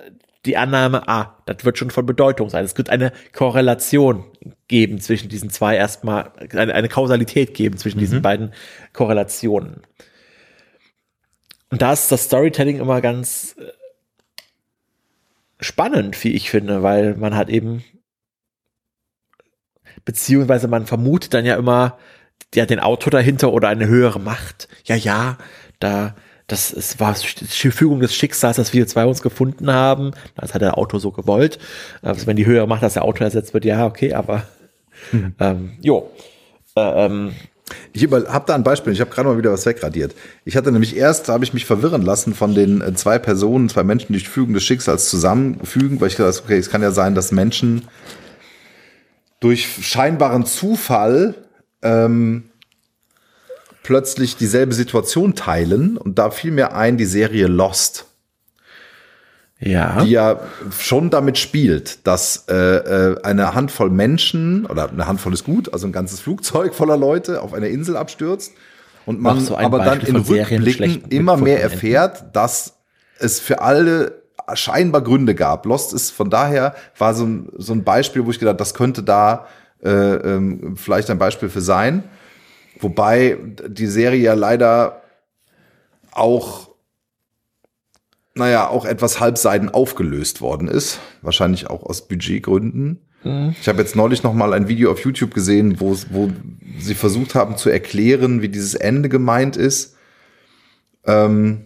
[0.45, 2.63] die Annahme, ah, das wird schon von Bedeutung sein.
[2.63, 4.23] Es wird eine Korrelation
[4.67, 8.01] geben zwischen diesen zwei erstmal, eine, eine Kausalität geben zwischen mhm.
[8.01, 8.53] diesen beiden
[8.93, 9.81] Korrelationen.
[11.69, 13.71] Und da ist das Storytelling immer ganz äh,
[15.59, 17.83] spannend, wie ich finde, weil man hat eben
[20.05, 21.97] beziehungsweise man vermutet dann ja immer
[22.55, 24.67] ja den Autor dahinter oder eine höhere Macht.
[24.85, 25.37] Ja, ja,
[25.79, 26.15] da
[26.51, 30.11] das ist, war die Fügung des Schicksals, dass wir zwei uns gefunden haben.
[30.35, 31.59] Das hat der Autor so gewollt.
[32.01, 34.43] Also wenn die höhere Macht, dass der Autor ersetzt wird, ja, okay, aber
[35.11, 35.35] mhm.
[35.39, 36.09] ähm, jo.
[36.75, 37.33] Äh, ähm,
[37.93, 40.15] ich habe da ein Beispiel, ich habe gerade mal wieder was wegradiert.
[40.43, 43.69] Ich hatte nämlich erst, da habe ich mich verwirren lassen von den äh, zwei Personen,
[43.69, 47.13] zwei Menschen, die Fügung des Schicksals zusammenfügen, weil ich gedacht okay, es kann ja sein,
[47.13, 47.87] dass Menschen
[49.39, 51.35] durch scheinbaren Zufall
[51.83, 52.48] ähm,
[53.89, 58.05] plötzlich dieselbe Situation teilen und da fiel mir ein die Serie Lost.
[59.59, 60.03] Ja.
[60.03, 60.41] Die ja
[60.77, 65.87] schon damit spielt, dass äh, äh, eine Handvoll Menschen, oder eine Handvoll ist gut, also
[65.87, 68.51] ein ganzes Flugzeug voller Leute auf einer Insel abstürzt
[69.07, 72.75] und man so aber Beispiel dann in Rückblicken immer mehr erfährt, dass
[73.17, 74.21] es für alle
[74.53, 75.65] scheinbar Gründe gab.
[75.65, 79.01] Lost ist von daher war so ein, so ein Beispiel, wo ich gedacht, das könnte
[79.01, 79.47] da
[79.83, 82.03] äh, ähm, vielleicht ein Beispiel für sein.
[82.79, 83.37] Wobei
[83.67, 85.03] die Serie ja leider
[86.11, 86.69] auch,
[88.35, 90.99] naja, auch etwas halbseiden aufgelöst worden ist.
[91.21, 93.01] Wahrscheinlich auch aus Budgetgründen.
[93.23, 93.55] Mhm.
[93.59, 96.31] Ich habe jetzt neulich noch mal ein Video auf YouTube gesehen, wo, wo
[96.79, 99.95] sie versucht haben zu erklären, wie dieses Ende gemeint ist.
[101.05, 101.65] Ähm,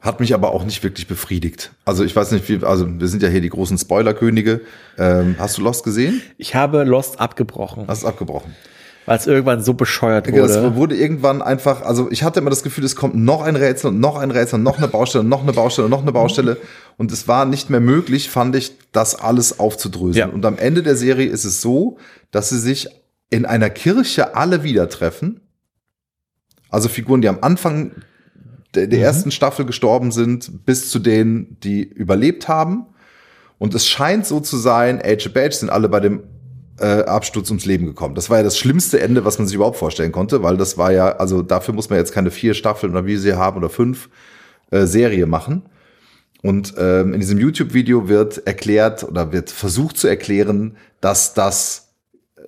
[0.00, 1.72] hat mich aber auch nicht wirklich befriedigt.
[1.84, 4.60] Also ich weiß nicht, wie, also wir sind ja hier die großen Spoilerkönige.
[4.98, 6.22] Ähm, hast du Lost gesehen?
[6.36, 7.84] Ich habe Lost abgebrochen.
[7.88, 8.54] Hast du abgebrochen?
[9.06, 10.40] Weil es irgendwann so bescheuert wurde.
[10.40, 13.88] Es wurde irgendwann einfach, also ich hatte immer das Gefühl, es kommt noch ein Rätsel
[13.88, 16.56] und noch ein Rätsel und noch eine Baustelle, noch eine Baustelle, noch eine Baustelle.
[16.96, 20.28] Und es war nicht mehr möglich, fand ich, das alles aufzudröseln.
[20.28, 20.34] Ja.
[20.34, 21.98] Und am Ende der Serie ist es so,
[22.30, 22.88] dass sie sich
[23.30, 25.40] in einer Kirche alle wieder treffen.
[26.70, 27.92] Also Figuren, die am Anfang
[28.74, 29.04] der, der mhm.
[29.04, 32.86] ersten Staffel gestorben sind, bis zu denen, die überlebt haben.
[33.58, 36.22] Und es scheint so zu sein, Age of Badge sind alle bei dem
[36.80, 38.14] äh, Absturz ums Leben gekommen.
[38.14, 40.92] Das war ja das schlimmste Ende, was man sich überhaupt vorstellen konnte, weil das war
[40.92, 44.08] ja, also dafür muss man jetzt keine vier Staffeln oder wie sie haben oder fünf
[44.70, 45.62] äh, Serie machen.
[46.42, 51.84] Und ähm, in diesem YouTube-Video wird erklärt oder wird versucht zu erklären, dass das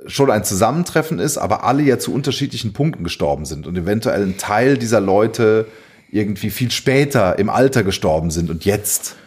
[0.07, 4.37] schon ein Zusammentreffen ist, aber alle ja zu unterschiedlichen Punkten gestorben sind und eventuell ein
[4.37, 5.67] Teil dieser Leute
[6.11, 9.26] irgendwie viel später im Alter gestorben sind und jetzt äh,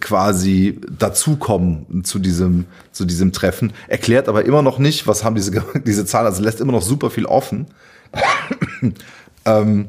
[0.00, 5.64] quasi dazukommen zu diesem, zu diesem Treffen, erklärt aber immer noch nicht, was haben diese,
[5.86, 7.66] diese Zahlen, also lässt immer noch super viel offen.
[9.44, 9.88] ähm,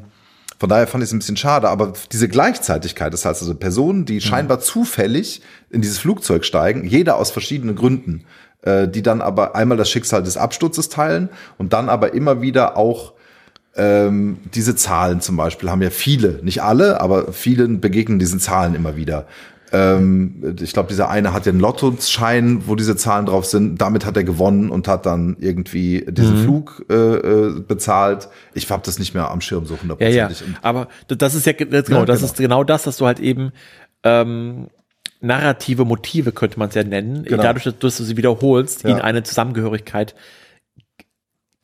[0.58, 4.04] von daher fand ich es ein bisschen schade, aber diese Gleichzeitigkeit, das heißt also Personen,
[4.04, 4.20] die mhm.
[4.20, 8.24] scheinbar zufällig in dieses Flugzeug steigen, jeder aus verschiedenen Gründen,
[8.62, 12.76] äh, die dann aber einmal das Schicksal des Absturzes teilen und dann aber immer wieder
[12.76, 13.12] auch
[13.76, 18.74] ähm, diese Zahlen zum Beispiel haben ja viele, nicht alle, aber vielen begegnen diesen Zahlen
[18.74, 19.26] immer wieder.
[19.72, 23.80] Ähm, ich glaube, dieser eine hat einen Lottoschein, wo diese Zahlen drauf sind.
[23.80, 26.44] Damit hat er gewonnen und hat dann irgendwie diesen mhm.
[26.44, 28.28] Flug äh, äh bezahlt.
[28.54, 30.40] Ich habe das nicht mehr am Schirm so hundertprozentig.
[30.40, 30.58] Ja, ja.
[30.62, 32.04] Aber das ist ja genau, genau.
[32.04, 33.52] das ist genau das, dass du halt eben
[34.04, 34.68] ähm,
[35.20, 37.42] narrative Motive könnte man es ja nennen, genau.
[37.42, 38.90] dadurch, dass du sie wiederholst, ja.
[38.90, 40.14] in eine Zusammengehörigkeit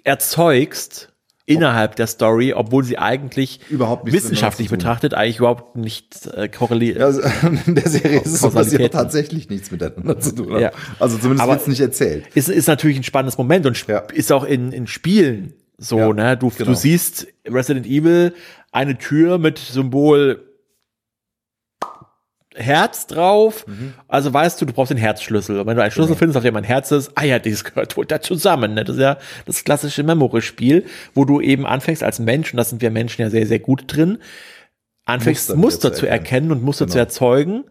[0.03, 1.14] erzeugst
[1.47, 7.01] innerhalb der Story, obwohl sie eigentlich überhaupt wissenschaftlich betrachtet eigentlich überhaupt nicht äh, korreliert.
[7.01, 7.21] Also,
[7.67, 10.63] in der Serie ist es so, dass sie tatsächlich nichts miteinander zu tun haben.
[10.63, 10.73] Ja.
[10.99, 12.25] Also zumindest wird es nicht erzählt.
[12.35, 13.99] Ist, ist natürlich ein spannendes Moment und ja.
[14.13, 16.37] ist auch in, in Spielen so, ne?
[16.37, 16.71] Du, genau.
[16.71, 18.33] du siehst Resident Evil
[18.71, 20.54] eine Tür mit Symbol
[22.55, 23.67] Herz drauf.
[23.67, 23.95] Mhm.
[24.09, 25.59] Also weißt du, du brauchst den Herzschlüssel.
[25.61, 26.19] Und wenn du einen Schlüssel genau.
[26.19, 28.75] findest, auf dem ein Herz ist, ah ja, dieses gehört wohl da zusammen.
[28.75, 28.85] Ne?
[28.85, 32.81] Das ist ja das klassische Memory-Spiel, wo du eben anfängst als Mensch, und das sind
[32.81, 34.19] wir Menschen ja sehr, sehr gut drin,
[35.05, 36.53] anfängst Muster, Muster zu erkennen.
[36.53, 36.93] und Muster genau.
[36.93, 37.65] zu erzeugen,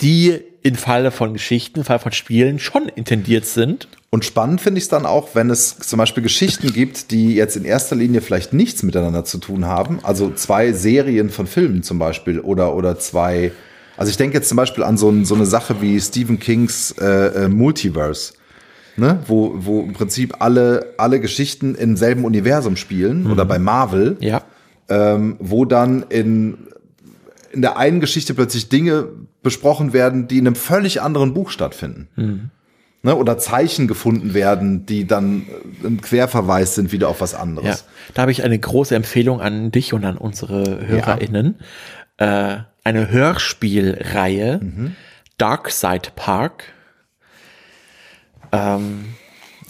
[0.00, 3.88] die in Falle von Geschichten, in Falle von Spielen schon intendiert sind.
[4.14, 7.56] Und spannend finde ich es dann auch, wenn es zum Beispiel Geschichten gibt, die jetzt
[7.56, 9.98] in erster Linie vielleicht nichts miteinander zu tun haben.
[10.04, 13.50] Also zwei Serien von Filmen zum Beispiel oder, oder zwei.
[13.96, 16.92] Also ich denke jetzt zum Beispiel an so, ein, so eine Sache wie Stephen Kings
[17.00, 17.06] äh,
[17.46, 18.34] äh, Multiverse.
[18.96, 19.18] Ne?
[19.26, 24.42] Wo, wo im Prinzip alle, alle Geschichten im selben Universum spielen oder bei Marvel, Ja.
[24.90, 26.58] ähm, wo dann in,
[27.50, 29.08] in der einen Geschichte plötzlich Dinge
[29.42, 32.52] besprochen werden, die in einem völlig anderen Buch stattfinden.
[33.04, 33.14] Ne?
[33.14, 35.46] Oder Zeichen gefunden werden, die dann
[35.82, 37.84] äh, ein Querverweis sind wieder auf was Ja, anderes.
[38.14, 41.60] da habe ich eine große Empfehlung an dich und an unsere HörerInnen.
[42.16, 44.60] Äh, eine Hörspielreihe,
[45.38, 46.64] Dark Side Park.
[48.52, 49.14] Ähm,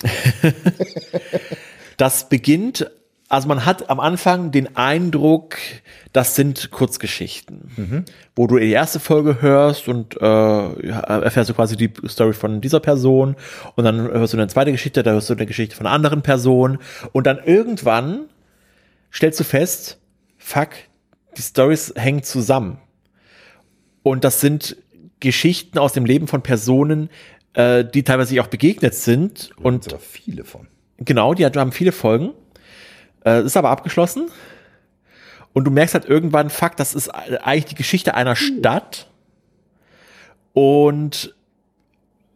[1.97, 2.91] das beginnt,
[3.29, 5.57] also man hat am Anfang den Eindruck,
[6.13, 8.05] das sind Kurzgeschichten,
[8.37, 12.81] wo du die erste Folge hörst und äh, erfährst du quasi die Story von dieser
[12.81, 13.37] Person
[13.77, 16.23] und dann hörst du eine zweite Geschichte, da hörst du eine Geschichte von einer anderen
[16.23, 16.79] Person
[17.13, 18.27] und dann irgendwann
[19.13, 19.99] stellst du fest,
[20.37, 20.71] fuck,
[21.37, 22.79] die Stories hängen zusammen.
[24.03, 24.77] Und das sind
[25.21, 27.09] Geschichten aus dem Leben von Personen,
[27.55, 29.51] äh, die teilweise auch begegnet sind.
[29.57, 30.69] Und aber viele von.
[30.99, 32.35] genau, die haben viele Folgen.
[33.25, 34.27] Äh, ist aber abgeschlossen.
[35.53, 39.07] Und du merkst halt irgendwann, fuck, das ist eigentlich die Geschichte einer Stadt.
[40.53, 41.35] Und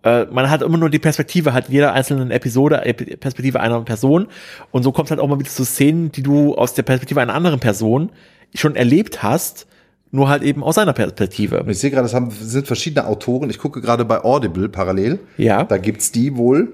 [0.05, 4.29] äh, man hat immer nur die Perspektive, hat jeder einzelnen Episode Ep- Perspektive einer Person.
[4.71, 7.35] Und so kommt halt auch mal wieder zu Szenen, die du aus der Perspektive einer
[7.35, 8.11] anderen Person
[8.55, 9.67] schon erlebt hast,
[10.11, 11.63] nur halt eben aus seiner Perspektive.
[11.63, 13.51] Und ich sehe gerade, es haben, sind verschiedene Autoren.
[13.51, 15.19] Ich gucke gerade bei Audible parallel.
[15.37, 15.65] Ja.
[15.65, 16.73] Da gibt's die wohl.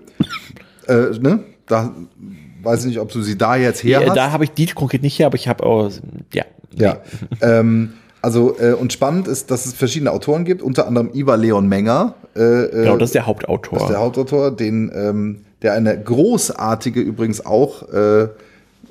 [0.86, 1.40] Äh, ne?
[1.66, 1.94] Da
[2.64, 4.16] weiß ich nicht, ob du sie da jetzt her Ja, hast.
[4.16, 5.90] da habe ich die konkret nicht hier, aber ich habe auch,
[6.32, 6.44] ja.
[6.76, 6.98] Ja.
[7.40, 11.68] ähm, also, äh, und spannend ist, dass es verschiedene Autoren gibt, unter anderem Ivar Leon
[11.68, 12.14] Menger.
[12.34, 13.78] Äh, Genau, das ist der Hauptautor.
[13.78, 18.28] Das ist der Hauptautor, den, ähm, der eine großartige übrigens auch äh,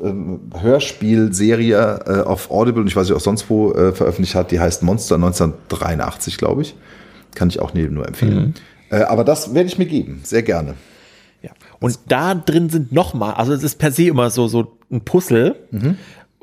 [0.03, 4.51] ähm, Hörspielserie äh, auf Audible und ich weiß nicht auch sonst wo äh, veröffentlicht hat,
[4.51, 6.75] die heißt Monster 1983, glaube ich.
[7.35, 8.53] Kann ich auch neben nur empfehlen.
[8.91, 10.75] Äh, aber das werde ich mir geben, sehr gerne.
[11.83, 15.55] Und da drin sind nochmal, also es ist per se immer so, so ein Puzzle,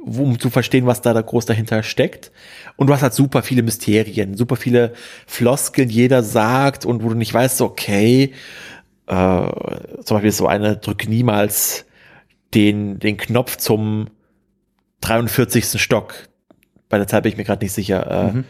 [0.03, 2.31] wo, um zu verstehen, was da, da groß dahinter steckt.
[2.77, 4.93] Und du hast halt super viele Mysterien, super viele
[5.27, 8.33] Floskeln, jeder sagt und wo du nicht weißt, okay,
[9.07, 9.13] äh,
[10.05, 11.85] zum Beispiel ist so eine, drück niemals
[12.55, 14.09] den, den Knopf zum
[15.01, 15.81] 43.
[15.81, 16.15] Stock.
[16.89, 18.07] Bei der Zeit bin ich mir gerade nicht sicher.
[18.11, 18.43] Äh,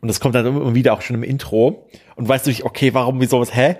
[0.00, 1.88] Und das kommt dann immer wieder auch schon im Intro.
[2.16, 3.76] Und weißt du nicht, okay, warum, wieso, was, hä?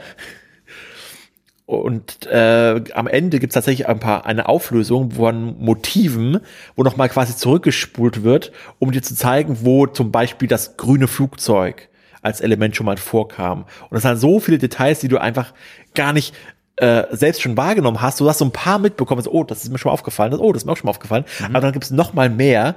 [1.67, 6.39] Und äh, am Ende gibt es tatsächlich ein paar eine Auflösung von Motiven,
[6.77, 11.89] wo nochmal quasi zurückgespult wird, um dir zu zeigen, wo zum Beispiel das grüne Flugzeug
[12.23, 13.63] als Element schon mal vorkam.
[13.83, 15.53] Und das sind so viele Details, die du einfach
[15.95, 16.35] gar nicht
[16.77, 18.21] äh, selbst schon wahrgenommen hast.
[18.21, 20.41] Du hast so ein paar mitbekommen, so, oh, das ist mir schon mal aufgefallen, das,
[20.41, 21.25] oh, das ist mir auch schon mal aufgefallen.
[21.49, 22.77] Aber dann gibt es noch mal mehr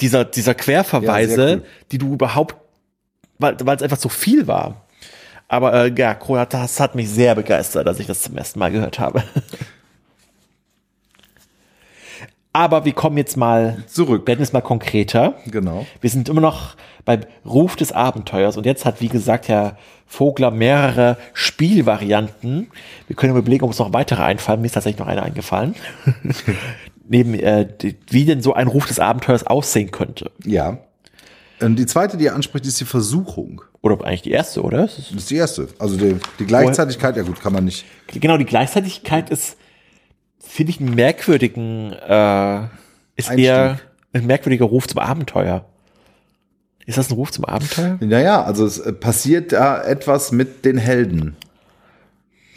[0.00, 1.62] dieser, dieser Querverweise, Ja, cool.
[1.90, 2.54] die du überhaupt,
[3.38, 4.85] weil weil es einfach so viel war.
[5.48, 8.70] Aber äh, ja, Kroat, das hat mich sehr begeistert, als ich das zum ersten Mal
[8.70, 9.22] gehört habe.
[12.52, 14.26] Aber wir kommen jetzt mal Zurück.
[14.26, 15.34] werden jetzt mal konkreter.
[15.44, 15.84] Genau.
[16.00, 20.50] Wir sind immer noch beim Ruf des Abenteuers und jetzt hat, wie gesagt, Herr Vogler
[20.50, 22.68] mehrere Spielvarianten.
[23.08, 24.62] Wir können überlegen, ob uns noch weitere einfallen.
[24.62, 25.74] Mir ist tatsächlich noch eine eingefallen.
[27.08, 27.68] Neben, äh,
[28.08, 30.30] wie denn so ein Ruf des Abenteuers aussehen könnte.
[30.42, 30.78] Ja.
[31.60, 33.62] Ähm, die zweite, die er anspricht, ist die Versuchung.
[33.82, 34.84] Oder eigentlich die erste, oder?
[34.84, 35.68] Es ist- Das ist die erste.
[35.78, 37.84] Also die, die Gleichzeitigkeit, ja gut, kann man nicht.
[38.08, 39.56] Genau, die Gleichzeitigkeit ist,
[40.38, 42.64] finde ich, einen merkwürdigen, äh,
[43.16, 43.38] ist Einstieg.
[43.46, 43.78] eher
[44.12, 45.64] ein merkwürdiger Ruf zum Abenteuer.
[46.84, 47.98] Ist das ein Ruf zum Abenteuer?
[48.00, 51.36] Naja, also es äh, passiert da etwas mit den Helden.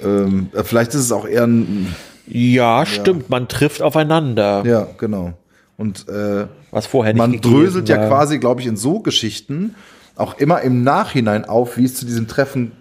[0.02, 1.94] Ähm, äh, vielleicht ist es auch eher ein.
[2.28, 3.30] Ja, stimmt.
[3.30, 4.64] Man trifft aufeinander.
[4.66, 5.34] Ja, genau.
[5.78, 8.08] Und äh, Was vorher nicht man dröselt ja war.
[8.08, 9.76] quasi, glaube ich, in so Geschichten
[10.16, 12.74] auch immer im Nachhinein auf, wie es zu diesem Treffen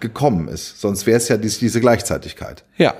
[0.00, 0.80] gekommen ist.
[0.80, 2.64] Sonst wäre es ja dies, diese Gleichzeitigkeit.
[2.76, 2.94] Ja.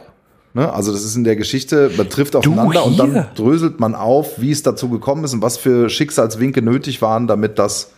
[0.55, 0.73] Ne?
[0.73, 4.53] Also das ist in der Geschichte, man trifft aufeinander und dann dröselt man auf, wie
[4.53, 7.91] es dazu gekommen ist und was für Schicksalswinke nötig waren, damit das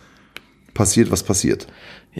[0.73, 1.67] passiert, was passiert.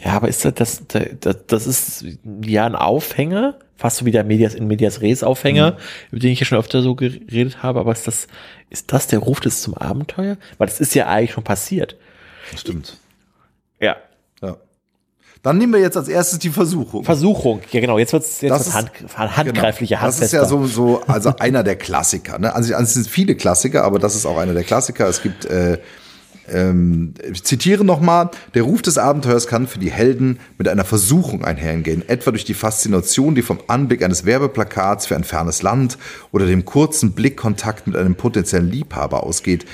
[0.04, 0.82] Ja, aber ist das, das,
[1.20, 2.04] das, das ist
[2.44, 5.76] ja ein Aufhänger, fast so wie der Medias in Medias Res Aufhänger,
[6.10, 8.28] über den ich ja schon öfter so geredet habe, aber ist das,
[8.70, 10.36] ist das der Ruf des zum Abenteuer?
[10.58, 11.96] Weil das ist ja eigentlich schon passiert.
[12.56, 12.96] Stimmt.
[13.80, 13.96] Ja.
[14.40, 14.56] Ja.
[15.42, 17.02] Dann nehmen wir jetzt als erstes die Versuchung.
[17.02, 20.06] Versuchung, ja genau, jetzt wird's jetzt Das wird's hand, handgreiflicher, Genau.
[20.06, 22.38] Das ist ja so, so also einer der Klassiker.
[22.38, 22.54] Ne?
[22.54, 25.08] Also, also es sind viele Klassiker, aber das ist auch einer der Klassiker.
[25.08, 25.78] Es gibt äh,
[26.50, 31.44] Ähm, ich zitiere nochmal, der Ruf des Abenteuers kann für die Helden mit einer Versuchung
[31.44, 35.98] einhergehen, etwa durch die Faszination, die vom Anblick eines Werbeplakats für ein fernes Land
[36.32, 39.64] oder dem kurzen Blickkontakt mit einem potenziellen Liebhaber ausgeht.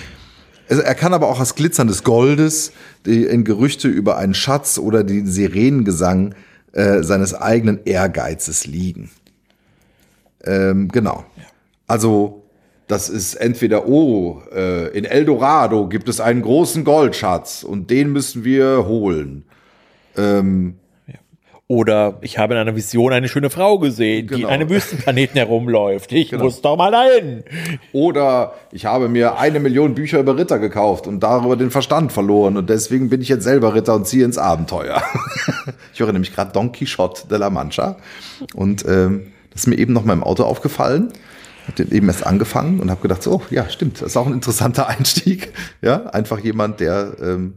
[0.68, 2.72] Also er kann aber auch das Glitzern des Goldes,
[3.04, 6.34] die in Gerüchte über einen Schatz oder den Sirenengesang
[6.72, 9.10] äh, seines eigenen Ehrgeizes liegen.
[10.42, 11.24] Ähm, genau.
[11.86, 12.43] Also
[12.86, 18.44] das ist entweder, oh, äh, in Eldorado gibt es einen großen Goldschatz und den müssen
[18.44, 19.44] wir holen.
[20.16, 20.76] Ähm,
[21.66, 24.48] Oder ich habe in einer Vision eine schöne Frau gesehen, die Genau.
[24.48, 26.12] in einem Wüstenplaneten herumläuft.
[26.12, 26.44] Ich Genau.
[26.44, 27.42] muss doch mal dahin.
[27.94, 32.58] Oder ich habe mir eine Million Bücher über Ritter gekauft und darüber den Verstand verloren
[32.58, 35.02] und deswegen bin ich jetzt selber Ritter und ziehe ins Abenteuer.
[35.94, 37.96] ich höre nämlich gerade Don Quixote de la Mancha
[38.54, 41.12] und ähm, das ist mir eben noch mal im Auto aufgefallen.
[41.66, 44.32] Hab den eben erst angefangen und habe gedacht, so, ja, stimmt, das ist auch ein
[44.34, 45.52] interessanter Einstieg.
[45.82, 47.54] Ja, einfach jemand, der, ähm,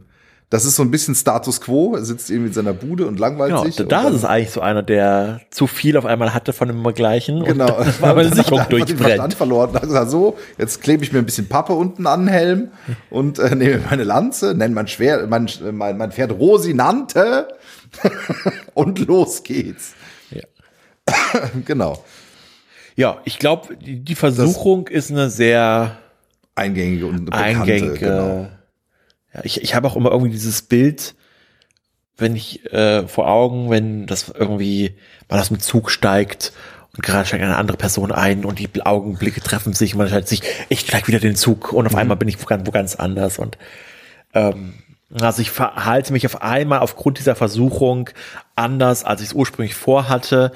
[0.50, 3.50] das ist so ein bisschen Status Quo, er sitzt irgendwie in seiner Bude und langweilt
[3.50, 3.76] Genau, sich.
[3.86, 7.44] da ist es eigentlich so einer, der zu viel auf einmal hatte von dem Gleichen
[7.44, 7.66] Genau.
[7.78, 9.34] und dann war hat Sicherung er durchbrennt.
[9.34, 9.74] verloren.
[9.74, 12.68] Er gesagt, so, jetzt klebe ich mir ein bisschen Pappe unten an den Helm
[13.10, 17.48] und äh, nehme meine Lanze, nenne mein, Schwer, mein, mein, mein Pferd Rosinante
[18.72, 19.92] und los geht's.
[20.30, 20.42] Ja.
[21.66, 22.02] genau.
[22.98, 25.98] Ja, ich glaube, die, Versuchung ist eine sehr
[26.56, 27.60] Eingängige und bekannte.
[27.60, 27.94] eingängige.
[27.94, 28.48] Genau.
[29.32, 31.14] Ja, ich ich habe auch immer irgendwie dieses Bild,
[32.16, 34.96] wenn ich äh, vor Augen, wenn das irgendwie
[35.28, 36.52] man aus dem Zug steigt
[36.96, 40.28] und gerade steigt eine andere Person ein und die Augenblicke treffen sich und man entscheidet
[40.28, 42.96] sich, ich steig wieder den Zug und auf einmal bin ich wo ganz, wo ganz
[42.96, 43.58] anders und
[44.34, 44.74] ähm,
[45.20, 48.10] also ich verhalte mich auf einmal aufgrund dieser Versuchung
[48.56, 50.50] anders, als ich es ursprünglich vorhatte.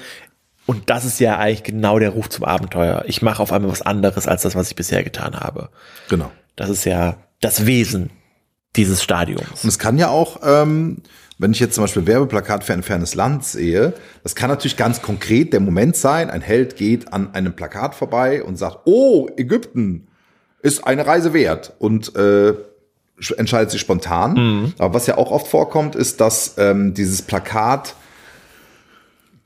[0.65, 3.03] Und das ist ja eigentlich genau der Ruf zum Abenteuer.
[3.07, 5.69] Ich mache auf einmal was anderes als das, was ich bisher getan habe.
[6.09, 6.31] genau.
[6.55, 8.11] Das ist ja das Wesen
[8.75, 9.63] dieses Stadiums.
[9.63, 10.97] Und es kann ja auch, ähm,
[11.39, 15.01] wenn ich jetzt zum Beispiel Werbeplakat für ein fernes Land sehe, das kann natürlich ganz
[15.01, 20.07] konkret der Moment sein, ein Held geht an einem Plakat vorbei und sagt, oh, Ägypten
[20.61, 22.53] ist eine Reise wert und äh,
[23.19, 24.73] sch- entscheidet sich spontan.
[24.77, 27.95] Aber was ja auch oft vorkommt, ist, dass ähm, dieses Plakat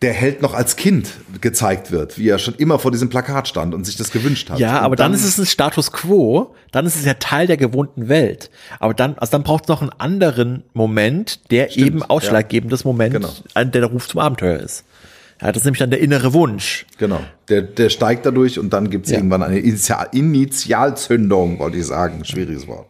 [0.04, 1.10] der Held noch als Kind
[1.42, 4.60] gezeigt wird, wie er schon immer vor diesem Plakat stand und sich das gewünscht hat.
[4.60, 7.58] Ja, Und aber dann, ist es ein Status quo, dann ist es ja Teil der
[7.58, 8.52] gewohnten Welt.
[8.80, 13.16] Aber dann, also dann braucht es noch einen anderen Moment, der Stimmt, eben ausschlaggebendes Moment,
[13.16, 13.30] Genau.
[13.56, 14.84] an der der Ruf zum Abenteuer ist.
[15.42, 16.86] Ja, das ist nämlich dann der innere Wunsch.
[17.00, 17.20] Genau.
[17.50, 19.18] Der, der steigt dadurch und dann gibt's Ja.
[19.18, 22.24] irgendwann eine Initial Initialzündung, wollte ich sagen.
[22.26, 22.88] Schwieriges Wort.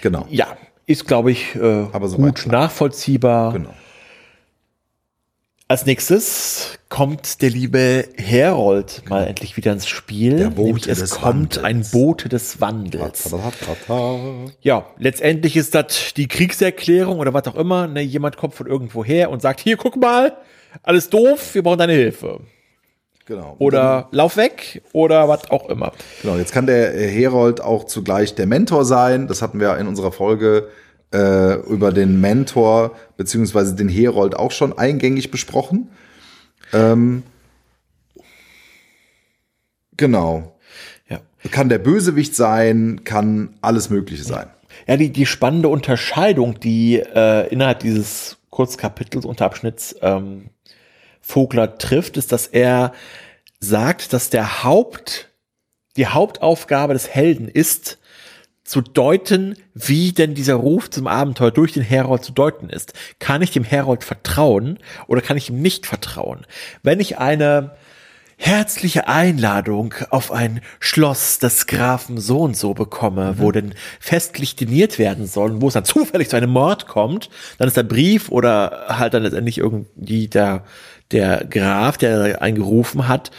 [0.00, 0.26] Genau.
[0.30, 3.52] Ja, ist, glaube ich, äh, Aber soweit gut nachvollziehbar.
[3.52, 3.74] Genau.
[5.66, 10.36] Als nächstes kommt der liebe Herold mal endlich wieder ins Spiel.
[10.36, 11.64] Der Bote nämlich es des kommt Wandels.
[11.64, 13.22] ein Bote des Wandels.
[13.30, 14.18] Ta-ta-ta-ta.
[14.60, 17.86] Ja, letztendlich ist das die Kriegserklärung oder was auch immer.
[17.86, 20.36] Ne, jemand kommt von irgendwo her und sagt, hier, guck mal,
[20.82, 22.40] alles doof, wir brauchen deine Hilfe.
[23.24, 23.56] Genau.
[23.58, 25.92] Oder lauf weg oder was auch immer.
[26.20, 29.28] Genau, jetzt kann der äh, Herold auch zugleich der Mentor sein.
[29.28, 30.68] Das hatten wir in unserer Folge
[31.14, 35.88] äh, über den Mentor beziehungsweise den Herold auch schon eingängig besprochen.
[36.72, 37.22] Ähm,
[39.96, 40.58] genau.
[41.08, 41.20] Ja.
[41.50, 44.48] Kann der Bösewicht sein, kann alles Mögliche sein.
[44.88, 50.50] Ja, die, die spannende Unterscheidung, die äh, innerhalb dieses Kurzkapitels, Unterabschnitts ähm,
[51.20, 52.92] Vogler trifft, ist, dass er
[53.60, 55.30] sagt, dass der Haupt,
[55.96, 57.98] die Hauptaufgabe des Helden ist,
[58.64, 62.94] zu deuten, wie denn dieser Ruf zum Abenteuer durch den Herold zu deuten ist.
[63.18, 66.46] Kann ich dem Herold vertrauen oder kann ich ihm nicht vertrauen?
[66.82, 67.76] Wenn ich eine
[68.36, 74.98] herzliche Einladung auf ein Schloss des Grafen so und so bekomme, wo denn festlich diniert
[74.98, 78.30] werden soll, und wo es dann zufällig zu einem Mord kommt, dann ist der Brief
[78.30, 80.64] oder halt dann letztendlich irgendwie der,
[81.12, 83.30] der Graf, der einen gerufen hat,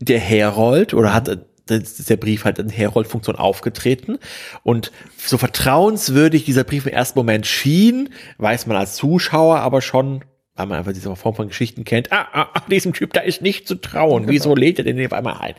[0.00, 4.18] der Herold oder hat ist der Brief halt in Herold-Funktion aufgetreten
[4.62, 10.24] und so vertrauenswürdig dieser Brief im ersten Moment schien, weiß man als Zuschauer aber schon,
[10.54, 13.42] weil man einfach diese Form von Geschichten kennt, ah, ah, ah, diesem Typ da ist
[13.42, 15.54] nicht zu trauen, wieso lädt er den auf einmal ein?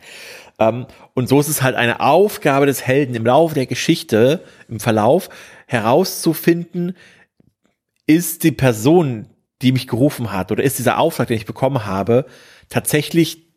[0.58, 4.78] Ähm, und so ist es halt eine Aufgabe des Helden im Laufe der Geschichte, im
[4.78, 5.30] Verlauf,
[5.66, 6.96] herauszufinden,
[8.06, 9.26] ist die Person,
[9.62, 12.26] die mich gerufen hat, oder ist dieser Auftrag, den ich bekommen habe,
[12.68, 13.48] tatsächlich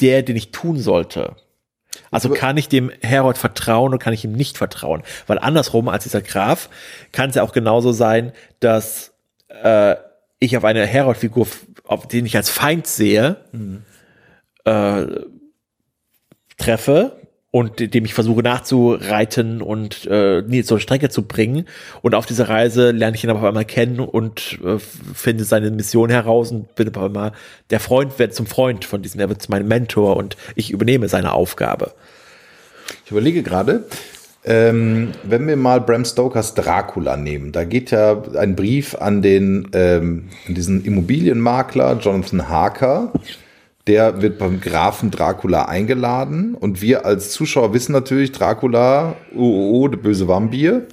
[0.00, 1.36] der, den ich tun sollte?
[2.10, 5.02] Also kann ich dem Herold vertrauen oder kann ich ihm nicht vertrauen?
[5.26, 6.68] Weil andersrum als dieser Graf
[7.12, 9.12] kann es ja auch genauso sein, dass
[9.62, 9.96] äh,
[10.38, 11.46] ich auf eine Herold-Figur,
[11.84, 13.36] auf den ich als Feind sehe,
[14.64, 15.06] äh,
[16.56, 17.17] treffe
[17.50, 21.64] und dem ich versuche nachzureiten und äh, nie zur Strecke zu bringen.
[22.02, 25.70] Und auf dieser Reise lerne ich ihn aber auf einmal kennen und äh, finde seine
[25.70, 27.32] Mission heraus und bin aber immer
[27.70, 31.08] der Freund, werde zum Freund von diesem, er wird zu meinem Mentor und ich übernehme
[31.08, 31.92] seine Aufgabe.
[33.06, 33.84] Ich überlege gerade,
[34.44, 39.68] ähm, wenn wir mal Bram Stokers Dracula nehmen, da geht ja ein Brief an den
[39.72, 43.12] ähm, diesen Immobilienmakler Jonathan Harker.
[43.88, 49.70] Der wird beim Grafen Dracula eingeladen und wir als Zuschauer wissen natürlich, Dracula, oh, oh,
[49.72, 50.86] oh der böse Vampir.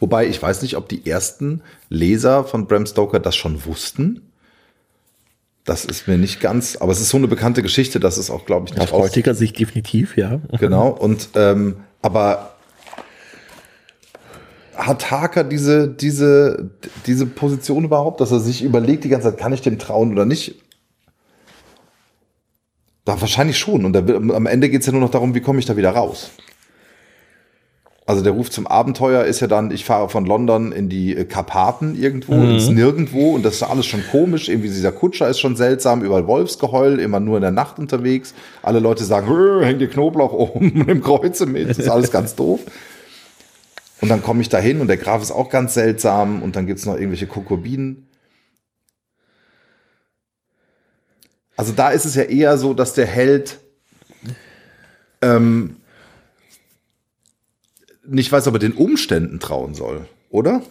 [0.00, 4.22] Wobei ich weiß nicht, ob die ersten Leser von Bram Stoker das schon wussten.
[5.64, 8.46] Das ist mir nicht ganz, aber es ist so eine bekannte Geschichte, dass es auch,
[8.46, 10.40] glaube ich, nicht Aus heutiger Sicht definitiv, ja.
[10.58, 12.54] Genau, und ähm, aber
[14.74, 16.70] hat Harker diese, diese,
[17.06, 20.24] diese Position überhaupt, dass er sich überlegt die ganze Zeit, kann ich dem trauen oder
[20.24, 20.56] nicht?
[23.04, 23.84] Da wahrscheinlich schon.
[23.84, 25.90] Und da, am Ende geht es ja nur noch darum, wie komme ich da wieder
[25.90, 26.30] raus.
[28.10, 31.24] Also der Ruf zum Abenteuer ist ja dann, ich fahre von London in die äh,
[31.24, 32.50] Karpaten irgendwo, mhm.
[32.50, 34.48] ins Nirgendwo und das ist alles schon komisch.
[34.48, 38.34] Irgendwie dieser Kutscher ist schon seltsam, überall Wolfsgeheul, immer nur in der Nacht unterwegs.
[38.62, 42.58] Alle Leute sagen, häng dir Knoblauch oben dem Kreuze mit, das ist alles ganz doof.
[44.00, 46.66] Und dann komme ich da hin und der Graf ist auch ganz seltsam und dann
[46.66, 48.08] gibt es noch irgendwelche Kokobinen.
[51.60, 53.58] Also da ist es ja eher so, dass der Held
[55.20, 55.76] ähm,
[58.02, 60.62] nicht weiß, ob er den Umständen trauen soll, oder?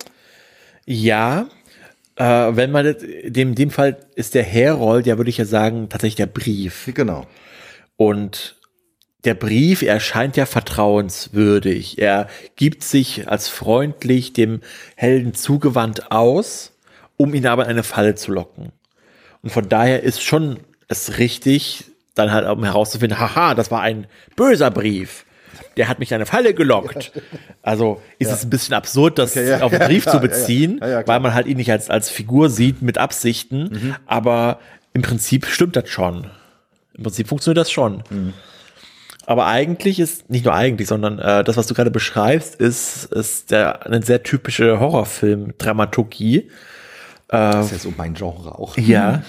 [0.88, 1.48] Ja,
[2.16, 6.16] äh, wenn man dem, dem Fall ist der Herold, ja, würde ich ja sagen, tatsächlich
[6.16, 6.90] der Brief.
[6.96, 7.28] Genau.
[7.96, 8.60] Und
[9.26, 12.00] der Brief erscheint ja vertrauenswürdig.
[12.00, 14.62] Er gibt sich als freundlich dem
[14.96, 16.72] Helden zugewandt aus,
[17.16, 18.72] um ihn aber in eine Falle zu locken.
[19.44, 20.58] Und von daher ist schon
[20.90, 21.86] es richtig,
[22.16, 25.26] dann halt um herauszufinden, haha, das war ein böser Brief
[25.78, 27.14] der hat mich in eine Falle gelockt.
[27.62, 28.34] Also ist ja.
[28.34, 31.34] es ein bisschen absurd, das okay, ja, auf den Brief ja, zu beziehen, weil man
[31.34, 33.70] halt ihn nicht als, als Figur sieht mit Absichten.
[33.72, 33.96] Mhm.
[34.06, 34.60] Aber
[34.94, 36.28] im Prinzip stimmt das schon.
[36.96, 38.04] Im Prinzip funktioniert das schon.
[38.10, 38.34] Mhm.
[39.26, 43.52] Aber eigentlich ist, nicht nur eigentlich, sondern äh, das, was du gerade beschreibst, ist, ist
[43.52, 46.50] der, eine sehr typische Horrorfilm-Dramaturgie.
[47.28, 48.76] das ist ja so mein Genre auch.
[48.78, 49.22] Ja.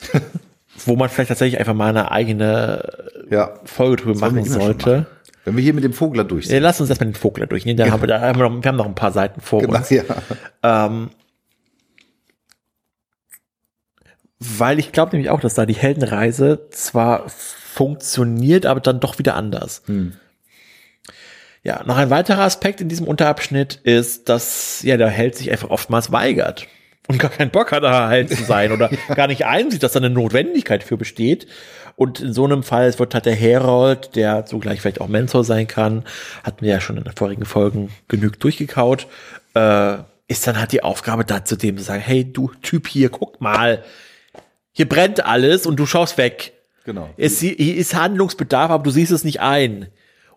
[0.86, 2.82] wo man vielleicht tatsächlich einfach mal eine eigene
[3.30, 3.54] ja.
[3.64, 5.06] Folge drüber machen sollte.
[5.44, 6.54] Wenn wir hier mit dem Vogler durch sind.
[6.54, 7.76] Ja, lass uns erstmal den Vogler durchnehmen.
[7.76, 7.94] Da genau.
[7.94, 9.90] haben wir, da haben wir, noch, wir haben noch ein paar Seiten vor genau, uns.
[9.90, 10.04] Ja.
[10.62, 11.10] Ähm,
[14.38, 19.34] weil ich glaube nämlich auch, dass da die Heldenreise zwar funktioniert, aber dann doch wieder
[19.34, 19.82] anders.
[19.86, 20.14] Hm.
[21.64, 25.70] Ja, noch ein weiterer Aspekt in diesem Unterabschnitt ist, dass ja der Held sich einfach
[25.70, 26.66] oftmals weigert
[27.12, 30.00] und gar keinen Bock hat, da halt zu sein oder gar nicht einsieht, dass da
[30.00, 31.46] eine Notwendigkeit für besteht.
[31.96, 35.44] Und in so einem Fall, es wird halt der Herold, der zugleich vielleicht auch Mentor
[35.44, 36.04] sein kann,
[36.42, 39.06] hatten wir ja schon in den vorigen Folgen genügend durchgekaut,
[39.54, 39.98] äh,
[40.28, 43.40] ist dann halt die Aufgabe da zu dem zu sagen, hey, du Typ hier, guck
[43.40, 43.84] mal,
[44.72, 46.54] hier brennt alles und du schaust weg.
[46.84, 47.10] Genau.
[47.16, 49.88] Es hier ist Handlungsbedarf, aber du siehst es nicht ein.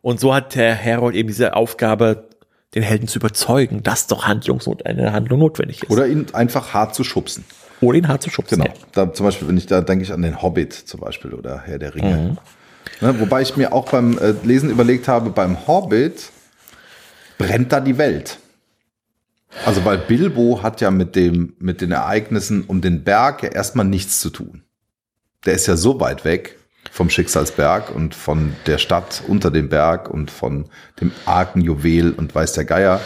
[0.02, 2.30] Und so hat der Herold eben diese Aufgabe,
[2.76, 5.90] den Helden zu überzeugen, dass doch Handlungsnot eine Handlung notwendig ist.
[5.90, 7.46] Oder ihn einfach hart zu schubsen.
[7.82, 8.60] Oder ihn hart zu schubsen.
[8.62, 8.74] Genau.
[8.92, 11.80] Da, zum Beispiel, wenn ich da denke ich an den Hobbit zum Beispiel oder Herr
[11.80, 12.16] der Ringe.
[12.18, 12.38] Mhm.
[13.02, 16.30] Ne, wobei ich mir auch beim äh, Lesen überlegt habe, beim Hobbit
[17.38, 18.38] brennt da die Welt.
[19.66, 23.86] Also weil Bilbo hat ja mit dem mit den Ereignissen um den Berg ja erstmal
[23.86, 24.64] nichts zu tun.
[25.46, 26.58] Der ist ja so weit weg
[26.96, 30.70] vom Schicksalsberg und von der Stadt unter dem Berg und von
[31.02, 33.02] dem argen Juwel und weiß der Geier.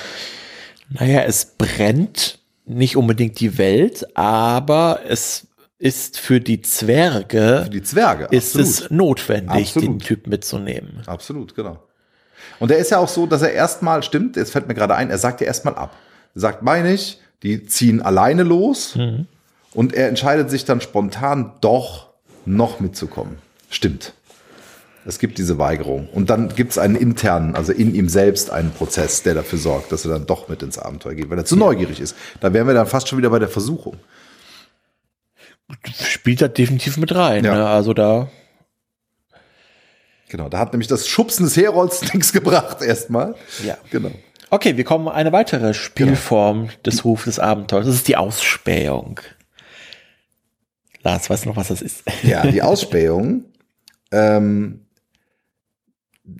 [0.91, 2.37] Naja, es brennt
[2.67, 5.47] nicht unbedingt die Welt, aber es
[5.79, 9.89] ist für die Zwerge, für die Zwerge ist es notwendig, absolut.
[9.89, 11.01] den Typ mitzunehmen.
[11.07, 11.79] Absolut, genau.
[12.59, 15.09] Und er ist ja auch so, dass er erstmal, stimmt, jetzt fällt mir gerade ein,
[15.09, 15.95] er sagt ja erstmal ab.
[16.35, 19.25] Er sagt, meine ich, die ziehen alleine los mhm.
[19.73, 22.09] und er entscheidet sich dann spontan doch
[22.45, 23.48] noch mitzukommen.
[23.69, 24.13] Stimmt.
[25.05, 26.07] Es gibt diese Weigerung.
[26.09, 29.91] Und dann gibt es einen internen, also in ihm selbst einen Prozess, der dafür sorgt,
[29.91, 32.15] dass er dann doch mit ins Abenteuer geht, weil er zu neugierig ist.
[32.41, 33.97] Da wären wir dann fast schon wieder bei der Versuchung.
[36.03, 37.45] Spielt da definitiv mit rein.
[37.45, 37.55] Ja.
[37.55, 37.67] Ne?
[37.67, 38.29] Also da.
[40.27, 43.35] Genau, da hat nämlich das Schubsen des Herolds nichts gebracht erstmal.
[43.63, 43.77] Ja.
[43.89, 44.11] Genau.
[44.51, 46.73] Okay, wir kommen eine weitere Spielform genau.
[46.85, 47.85] des Rufs des Abenteuers.
[47.85, 49.19] Das ist die Ausspähung.
[51.03, 52.03] Lars, weißt du noch, was das ist?
[52.23, 53.45] Ja, die Ausspähung
[54.11, 54.81] ähm,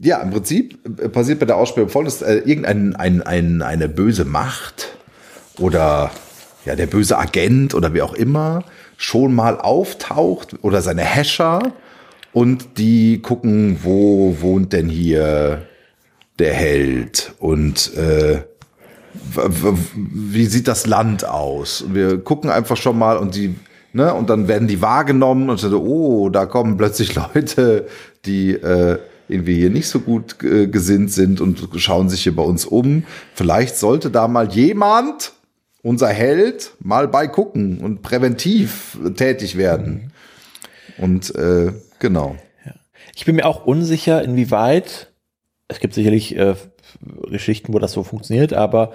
[0.02, 4.26] ja, im Prinzip äh, passiert bei der Ausspähung folgendes, äh, irgendein ein, ein, eine böse
[4.26, 4.98] Macht
[5.58, 6.12] oder
[6.66, 8.64] ja, der böse Agent oder wie auch immer
[8.98, 11.74] schon mal auftaucht oder seine Häscher
[12.32, 15.66] Und die gucken, wo wohnt denn hier
[16.38, 18.44] der Held und äh,
[19.96, 21.86] wie sieht das Land aus?
[21.92, 23.56] Wir gucken einfach schon mal und die,
[23.94, 27.88] ne, und dann werden die wahrgenommen und so, oh, da kommen plötzlich Leute,
[28.26, 32.44] die äh, irgendwie hier nicht so gut äh, gesinnt sind und schauen sich hier bei
[32.44, 33.04] uns um.
[33.34, 35.34] Vielleicht sollte da mal jemand,
[35.82, 40.12] unser Held, mal beigucken und präventiv tätig werden.
[40.98, 42.36] Und äh, genau.
[43.16, 45.12] Ich bin mir auch unsicher, inwieweit,
[45.68, 46.56] es gibt sicherlich äh,
[47.30, 48.92] Geschichten, wo das so funktioniert, aber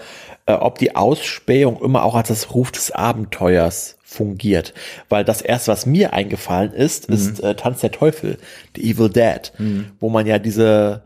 [0.47, 4.75] äh, ob die Ausspähung immer auch als das Ruf des Abenteuers fungiert.
[5.09, 8.39] Weil das erste, was mir eingefallen ist, ist äh, Tanz der Teufel,
[8.77, 9.53] The Evil Dead,
[10.01, 11.03] wo man ja diese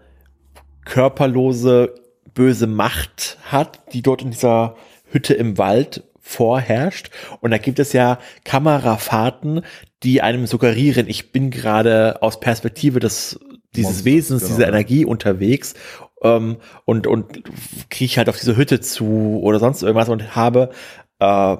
[0.85, 1.95] körperlose,
[2.35, 4.77] böse Macht hat, die dort in dieser
[5.11, 7.11] Hütte im Wald vorherrscht.
[7.41, 9.63] Und da gibt es ja Kamerafahrten,
[10.03, 13.41] die einem suggerieren, ich bin gerade aus Perspektive des
[13.75, 14.57] dieses Monsters, Wesens, genau.
[14.57, 15.75] dieser Energie unterwegs
[16.23, 17.45] ähm, und, und
[17.91, 20.71] kriege halt auf diese Hütte zu oder sonst irgendwas und habe
[21.19, 21.57] äh,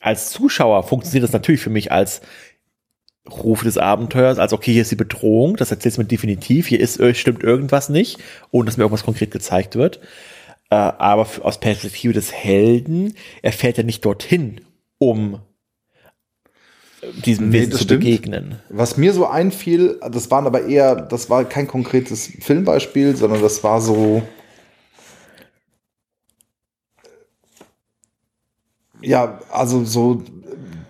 [0.00, 2.22] als Zuschauer funktioniert das natürlich für mich als
[3.30, 7.00] Ruf des Abenteuers, als okay, hier ist die Bedrohung, das erzählt mir definitiv, hier ist,
[7.16, 8.18] stimmt irgendwas nicht,
[8.50, 10.00] ohne dass mir irgendwas konkret gezeigt wird.
[10.70, 14.62] Äh, aber aus Perspektive des Helden, er fährt ja nicht dorthin,
[14.98, 15.40] um
[17.02, 18.00] äh, diesem Nee, Wesen zu stimmt.
[18.00, 18.60] begegnen.
[18.70, 23.62] Was mir so einfiel, das waren aber eher, das war kein konkretes Filmbeispiel, sondern das
[23.62, 24.22] war so.
[29.02, 30.22] Ja, also so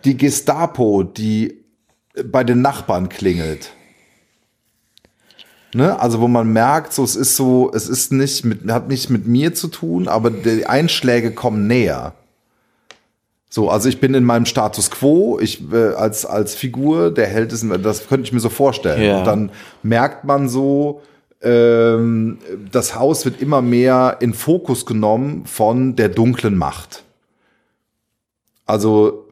[0.04, 1.62] die Gestapo, die
[2.24, 3.72] bei den Nachbarn klingelt.
[5.72, 5.98] Ne?
[6.00, 9.26] Also wo man merkt, so es ist so, es ist nicht mit, hat nicht mit
[9.26, 12.14] mir zu tun, aber die Einschläge kommen näher.
[13.48, 17.52] So, also ich bin in meinem Status quo, ich äh, als als Figur, der Held
[17.52, 19.02] ist, das könnte ich mir so vorstellen.
[19.02, 19.18] Ja.
[19.18, 19.50] Und dann
[19.82, 21.02] merkt man so,
[21.42, 22.38] ähm,
[22.70, 27.04] das Haus wird immer mehr in Fokus genommen von der dunklen Macht.
[28.70, 29.26] Also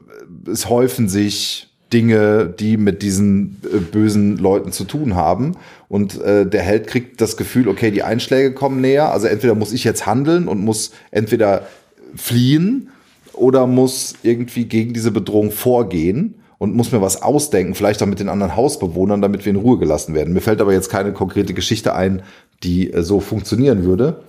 [0.46, 5.56] äh, es häufen sich Dinge, die mit diesen äh, bösen Leuten zu tun haben.
[5.88, 9.12] Und äh, der Held kriegt das Gefühl, okay, die Einschläge kommen näher.
[9.12, 11.66] Also entweder muss ich jetzt handeln und muss entweder
[12.14, 12.90] fliehen
[13.32, 18.18] oder muss irgendwie gegen diese Bedrohung vorgehen und muss mir was ausdenken, vielleicht auch mit
[18.18, 20.34] den anderen Hausbewohnern, damit wir in Ruhe gelassen werden.
[20.34, 22.22] Mir fällt aber jetzt keine konkrete Geschichte ein,
[22.62, 24.20] die äh, so funktionieren würde.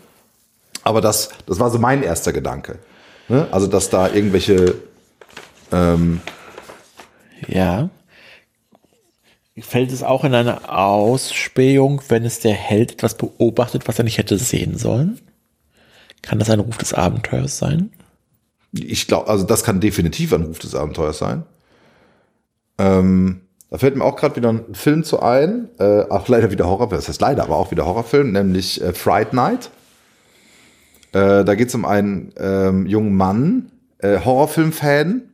[0.83, 2.77] Aber das, das war so mein erster Gedanke.
[3.27, 3.47] Ne?
[3.51, 4.75] Also, dass da irgendwelche
[7.47, 7.89] Ja.
[9.59, 14.17] Fällt es auch in eine Ausspähung, wenn es der Held etwas beobachtet, was er nicht
[14.17, 15.19] hätte sehen sollen?
[16.21, 17.91] Kann das ein Ruf des Abenteuers sein?
[18.71, 21.43] Ich glaube, also das kann definitiv ein Ruf des Abenteuers sein.
[22.77, 26.67] Ähm, da fällt mir auch gerade wieder ein Film zu ein, äh, auch leider wieder
[26.67, 29.69] Horror, das heißt leider, aber auch wieder Horrorfilm, nämlich äh, Fright Night.
[31.11, 35.28] Äh, da geht es um einen ähm, jungen Mann, äh, Horrorfilm-Fan,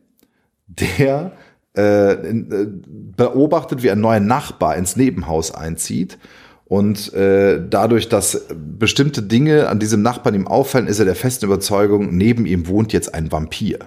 [0.80, 1.32] der
[1.76, 2.68] äh, äh,
[3.16, 6.18] beobachtet, wie ein neuer Nachbar ins Nebenhaus einzieht.
[6.64, 11.44] Und äh, dadurch, dass bestimmte Dinge an diesem Nachbarn ihm auffallen, ist er der festen
[11.44, 13.78] Überzeugung, neben ihm wohnt jetzt ein Vampir.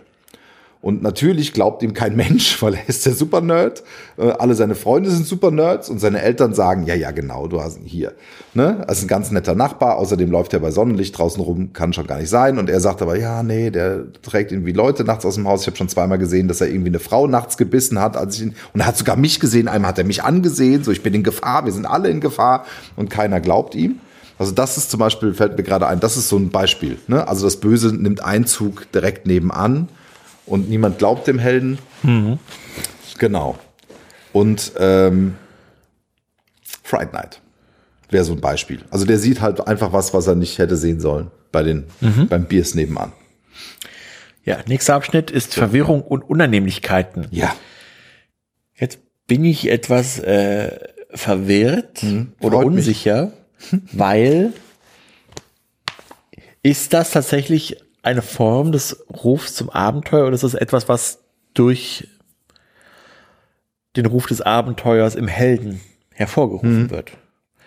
[0.90, 3.84] Und natürlich glaubt ihm kein Mensch, weil er ist der Super-Nerd.
[4.18, 7.78] Äh, alle seine Freunde sind Super-Nerds und seine Eltern sagen, ja, ja, genau, du hast
[7.78, 8.14] ihn hier.
[8.56, 8.84] Ne?
[8.90, 9.98] Ist ein ganz netter Nachbar.
[9.98, 12.58] Außerdem läuft er bei Sonnenlicht draußen rum, kann schon gar nicht sein.
[12.58, 15.62] Und er sagt aber, ja, nee, der trägt irgendwie Leute nachts aus dem Haus.
[15.62, 18.18] Ich habe schon zweimal gesehen, dass er irgendwie eine Frau nachts gebissen hat.
[18.18, 19.68] Als ich ihn, und er hat sogar mich gesehen.
[19.68, 20.84] Einmal hat er mich angesehen.
[20.84, 21.66] So, ich bin in Gefahr.
[21.66, 22.66] Wir sind alle in Gefahr.
[22.96, 24.00] Und keiner glaubt ihm.
[24.40, 26.98] Also das ist zum Beispiel, fällt mir gerade ein, das ist so ein Beispiel.
[27.08, 27.28] Ne?
[27.28, 29.90] Also das Böse nimmt Einzug direkt nebenan
[30.50, 31.78] und niemand glaubt dem Helden.
[33.18, 33.58] Genau.
[34.34, 35.36] Und ähm,
[36.84, 37.42] Fright Night
[38.10, 38.80] wäre so ein Beispiel.
[38.90, 41.86] Also der sieht halt einfach was, was er nicht hätte sehen sollen bei den
[42.30, 43.12] beim Biers nebenan.
[44.44, 47.28] Ja, nächster Abschnitt ist Verwirrung und Unannehmlichkeiten.
[47.32, 47.56] Ja.
[48.76, 50.80] Jetzt bin ich etwas äh,
[51.12, 52.04] verwirrt
[52.40, 52.78] oder freut mich.
[52.78, 53.32] unsicher,
[53.92, 54.54] weil
[56.64, 61.20] ist das tatsächlich eine Form des Rufs zum Abenteuer oder ist das etwas, was
[61.54, 62.08] durch
[63.96, 65.82] den Ruf des Abenteuers im Helden
[66.14, 67.12] hervorgerufen wird?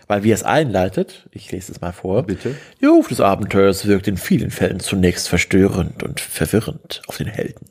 [0.08, 2.24] Weil wie er es einleitet, ich lese es mal vor.
[2.24, 2.56] Bitte.
[2.80, 7.66] Der Ruf des Abenteuers wirkt in vielen Fällen zunächst verstörend und verwirrend auf den Helden.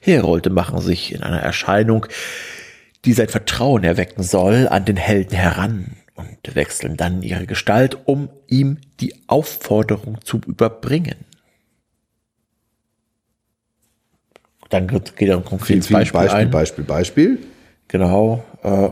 [0.00, 2.06] Herolte machen sich in einer Erscheinung,
[3.04, 8.28] die sein Vertrauen erwecken soll, an den Helden heran und wechseln dann ihre Gestalt, um
[8.46, 11.16] ihm die Aufforderung zu überbringen.
[14.74, 16.50] Dann geht er ein konkretes Beispiel, Beispiel, ein.
[16.50, 17.38] Beispiel, Beispiel.
[17.86, 18.42] Genau.
[18.64, 18.88] Äh,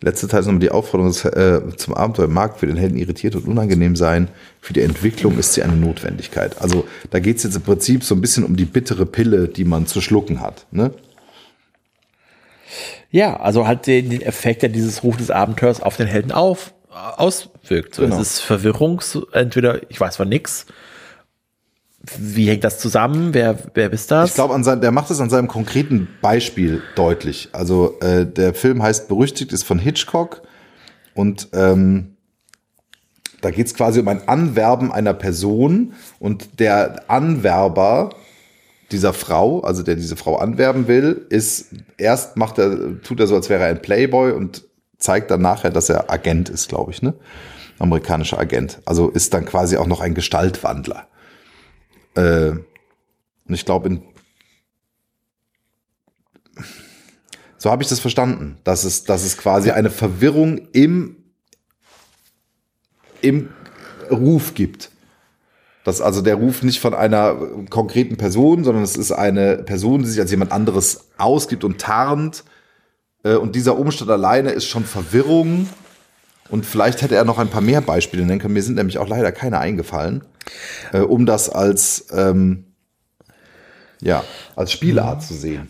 [0.00, 3.46] Letzte Teil ist nochmal die Aufforderung äh, zum Abenteuer mag für den Helden irritiert und
[3.46, 4.28] unangenehm sein.
[4.60, 6.60] Für die Entwicklung ist sie eine Notwendigkeit.
[6.60, 9.64] Also da geht es jetzt im Prinzip so ein bisschen um die bittere Pille, die
[9.64, 10.66] man zu schlucken hat.
[10.72, 10.90] Ne?
[13.12, 16.74] Ja, also halt den, den Effekt, der dieses Ruf des Abenteuers auf den Helden auf,
[16.90, 17.94] auswirkt.
[17.94, 18.20] So, Genau.
[18.20, 19.00] Es ist Verwirrung,
[19.32, 20.66] entweder ich weiß von nix.
[22.18, 23.34] Wie hängt das zusammen?
[23.34, 24.30] Wer, wer ist das?
[24.30, 27.48] Ich glaube, der macht es an seinem konkreten Beispiel deutlich.
[27.52, 30.42] Also äh, der Film heißt Berüchtigt, ist von Hitchcock
[31.14, 32.16] und ähm,
[33.40, 38.10] da geht es quasi um ein Anwerben einer Person und der Anwerber
[38.92, 43.34] dieser Frau, also der diese Frau anwerben will, ist erst macht er, tut er so,
[43.34, 44.64] als wäre er ein Playboy und
[44.98, 47.14] zeigt dann nachher, dass er Agent ist, glaube ich, ne?
[47.78, 48.80] Amerikanischer Agent.
[48.86, 51.06] Also ist dann quasi auch noch ein Gestaltwandler.
[52.16, 54.02] Äh, und ich glaube, in
[57.58, 61.16] so habe ich das verstanden, dass es, dass es quasi eine Verwirrung im,
[63.22, 63.48] im
[64.10, 64.90] Ruf gibt.
[65.84, 67.34] Dass also der Ruf nicht von einer
[67.70, 72.44] konkreten Person, sondern es ist eine Person, die sich als jemand anderes ausgibt und tarnt.
[73.22, 75.68] Äh, Und dieser Umstand alleine ist schon Verwirrung.
[76.48, 78.54] Und vielleicht hätte er noch ein paar mehr Beispiele nennen können.
[78.54, 80.24] Mir sind nämlich auch leider keine eingefallen,
[80.92, 82.64] äh, um das als, ähm,
[84.00, 84.24] ja,
[84.54, 85.68] als Spielart zu sehen.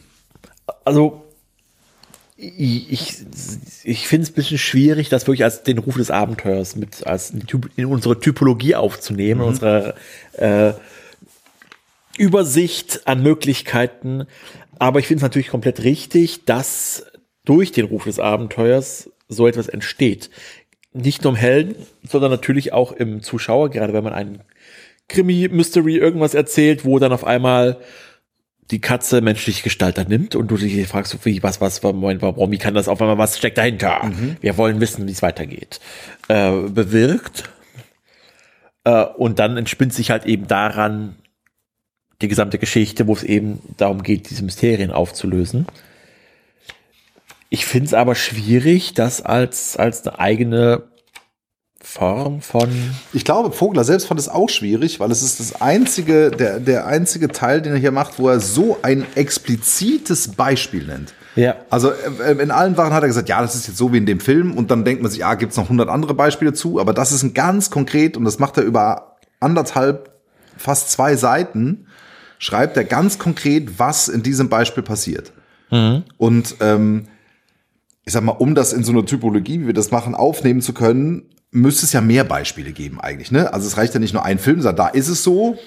[0.85, 1.23] also
[2.39, 3.25] ich,
[3.85, 7.33] ich, finde es ein bisschen schwierig, das wirklich als den Ruf des Abenteuers mit als
[7.77, 9.95] in, unsere Typologie aufzunehmen, in unsere
[10.33, 10.73] äh,
[12.19, 14.27] Übersicht an Möglichkeiten.
[14.79, 17.07] Aber ich finde es natürlich komplett richtig, dass
[17.47, 20.31] durch den Ruf des Abenteuers so etwas entsteht.
[20.97, 24.43] Nicht nur im Helden, sondern natürlich auch im Zuschauer, gerade wenn man einen
[25.09, 27.79] Krimi, Mystery, irgendwas erzählt, wo dann auf einmal
[28.71, 32.59] die Katze menschliche Gestalt annimmt und du dich fragst, wie, was, was, Moment, warum, wie
[32.59, 34.01] kann das auf einmal, was steckt dahinter?
[34.41, 35.81] Wir wollen wissen, wie es weitergeht.
[36.29, 37.45] Äh, bewirkt.
[38.85, 41.15] Äh, und dann entspinnt sich halt eben daran
[42.23, 45.67] die gesamte Geschichte, wo es eben darum geht, diese Mysterien aufzulösen.
[47.49, 50.83] Ich finde es aber schwierig, das als, als eine eigene
[51.81, 52.69] Form von
[53.13, 56.87] Ich glaube, Vogler selbst fand es auch schwierig, weil es ist das einzige, der, der
[56.87, 61.15] einzige Teil, den er hier macht, wo er so ein explizites Beispiel nennt.
[61.37, 61.55] Ja.
[61.71, 64.07] Also äh, in allen Waren hat er gesagt, ja, das ist jetzt so wie in
[64.07, 66.81] dem Film und dann denkt man sich, ja, gibt es noch hundert andere Beispiele zu,
[66.81, 70.11] aber das ist ein ganz konkret und das macht er über anderthalb,
[70.57, 71.87] fast zwei Seiten,
[72.39, 75.33] schreibt er ganz konkret, was in diesem Beispiel passiert.
[76.17, 77.09] Und ähm,
[78.07, 80.73] ich sag mal, um das in so einer Typologie, wie wir das machen, aufnehmen zu
[80.73, 83.33] können, müsste es ja mehr Beispiele geben eigentlich.
[83.33, 83.53] Ne?
[83.53, 85.59] Also es reicht ja nicht nur ein Film, sondern da ist es so.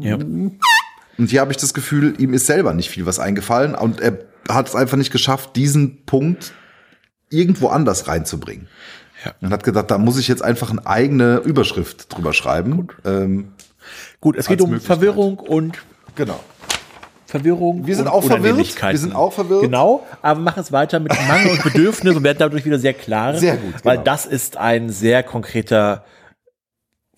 [0.00, 0.14] ja.
[1.16, 4.18] Und hier habe ich das Gefühl, ihm ist selber nicht viel was eingefallen und er
[4.48, 6.52] hat es einfach nicht geschafft, diesen Punkt
[7.30, 8.68] irgendwo anders reinzubringen.
[9.24, 9.34] Ja.
[9.40, 12.88] Und hat gedacht, da muss ich jetzt einfach eine eigene Überschrift drüber schreiben.
[13.04, 13.52] Ähm,
[14.20, 14.80] Gut, es geht um.
[14.80, 15.78] Verwirrung und
[16.14, 16.40] genau.
[17.34, 17.84] Verwirrung.
[17.84, 18.56] Wir sind und auch verwirrt.
[18.56, 19.62] Wir sind auch verwirrt.
[19.62, 22.94] Genau, aber wir machen es weiter mit Mangel und Bedürfnis und werden dadurch wieder sehr
[22.94, 23.34] klar.
[23.34, 24.04] Sehr gut, Weil genau.
[24.04, 26.04] das ist ein sehr konkreter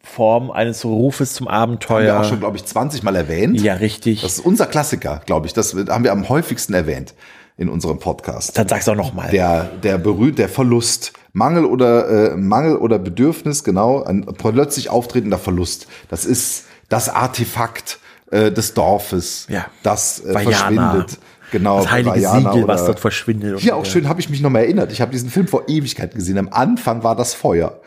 [0.03, 2.21] Form eines Rufes zum Haben wir Abenteuer.
[2.21, 3.61] auch schon, glaube ich, 20 Mal erwähnt.
[3.61, 4.23] ja, richtig.
[4.23, 5.53] Das ist unser Klassiker, glaube ich.
[5.53, 7.12] Das haben wir am häufigsten erwähnt
[7.59, 8.57] in unserem Podcast.
[8.57, 9.31] Dann sag's auch noch mal.
[9.31, 11.12] Der, der berühmt, der Verlust.
[11.35, 15.89] Mangel oder, äh, Mangel oder Bedürfnis, genau, ein plötzlich auftretender Verlust.
[16.09, 17.99] Das ist das Artefakt
[18.31, 19.66] äh, des Dorfes, Ja.
[19.83, 21.18] das äh, verschwindet.
[21.53, 23.61] Genau, das heilige Vajana Siegel, was dort verschwindet.
[23.61, 24.91] Hier auch äh, schön, habe ich mich noch mal erinnert.
[24.91, 26.39] Ich habe diesen Film vor Ewigkeiten gesehen.
[26.39, 27.81] Am Anfang war das Feuer,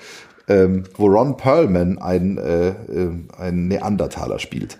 [0.47, 4.77] ähm, wo Ron Perlman ein, äh, äh, ein Neandertaler spielt.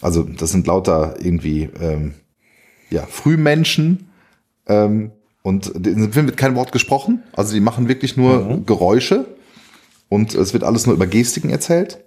[0.00, 2.14] Also das sind lauter irgendwie ähm,
[2.90, 4.08] ja, Frühmenschen.
[4.66, 7.22] Ähm, und in diesem Film wird kein Wort gesprochen.
[7.34, 8.66] Also die machen wirklich nur Mhm.
[8.66, 9.26] Geräusche.
[10.08, 12.03] Und es wird alles nur über Gestiken erzählt.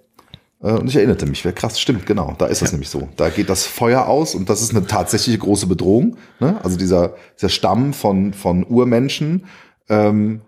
[0.62, 3.08] Äh, Und ich erinnerte mich, wer krass, stimmt, genau, da ist das nämlich so.
[3.16, 6.16] Da geht das Feuer aus und das ist eine tatsächliche große Bedrohung.
[6.40, 6.58] Ne?
[6.62, 9.46] Also dieser, dieser Stamm von, von Urmenschen
[9.88, 10.40] ähm,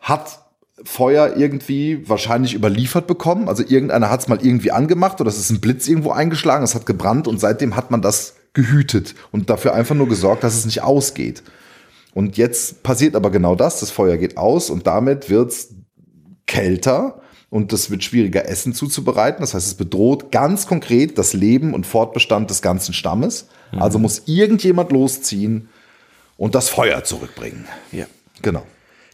[0.00, 0.40] hat
[0.84, 3.48] Feuer irgendwie wahrscheinlich überliefert bekommen.
[3.48, 6.74] Also irgendeiner hat es mal irgendwie angemacht oder es ist ein Blitz irgendwo eingeschlagen, es
[6.74, 10.64] hat gebrannt und seitdem hat man das gehütet und dafür einfach nur gesorgt, dass es
[10.64, 11.42] nicht ausgeht.
[12.14, 15.74] Und jetzt passiert aber genau das, das Feuer geht aus und damit wird's
[16.46, 17.21] kälter
[17.52, 19.42] und es wird schwieriger, Essen zuzubereiten.
[19.42, 23.48] Das heißt, es bedroht ganz konkret das Leben und Fortbestand des ganzen Stammes.
[23.72, 25.68] Also muss irgendjemand losziehen
[26.38, 27.66] und das Feuer zurückbringen.
[27.92, 28.06] ja.
[28.40, 28.64] Genau.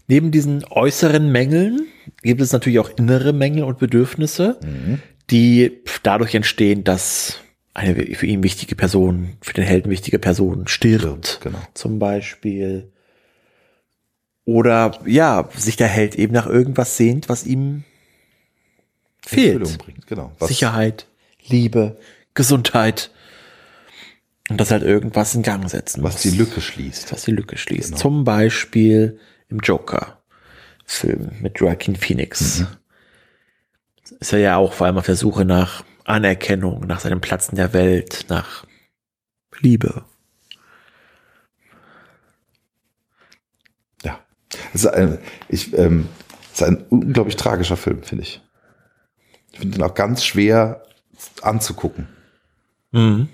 [0.07, 1.89] Neben diesen äußeren Mängeln
[2.23, 4.59] gibt es natürlich auch innere Mängel und Bedürfnisse,
[5.31, 7.41] die dadurch entstehen, dass
[7.75, 11.41] eine für ihn wichtige Person, für den Helden wichtige Person stirbt.
[11.43, 11.59] Genau.
[11.75, 12.93] Zum Beispiel.
[14.45, 17.83] Oder ja, sich der Held eben nach irgendwas sehnt, was ihm
[19.29, 19.79] fehlt.
[20.07, 20.33] Genau.
[20.39, 21.07] Was, Sicherheit,
[21.47, 21.99] Liebe,
[22.35, 23.11] Gesundheit.
[24.49, 27.13] Und das halt irgendwas in Gang setzen was muss, die Lücke schließt.
[27.13, 27.99] was die Lücke schließt.
[27.99, 29.21] Zum Beispiel
[29.51, 32.65] im Joker-Film mit Joaquin Phoenix.
[34.19, 37.57] Ist er ja auch vor allem auf der Suche nach Anerkennung, nach seinem Platz in
[37.57, 38.65] der Welt, nach
[39.61, 40.05] Liebe.
[44.03, 44.19] Ja.
[44.73, 45.19] Es ist ein,
[45.51, 46.09] ich, ähm,
[46.55, 48.41] es ist ein unglaublich tragischer Film, finde ich.
[49.59, 50.83] Ich finde ihn auch ganz schwer
[51.43, 52.07] anzugucken.
[52.93, 53.29] Mhm.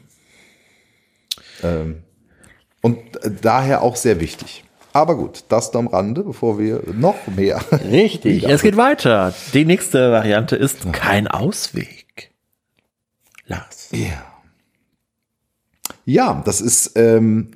[1.62, 2.03] Ähm,
[2.81, 4.64] und äh, daher auch sehr wichtig.
[4.95, 7.61] Aber gut, das nur am Rande, bevor wir noch mehr.
[7.91, 9.35] Richtig, es geht weiter.
[9.53, 12.31] Die nächste Variante ist kein Ausweg.
[13.45, 13.91] Lars.
[13.93, 14.25] Ja.
[16.07, 17.51] Ja, das ist, ähm,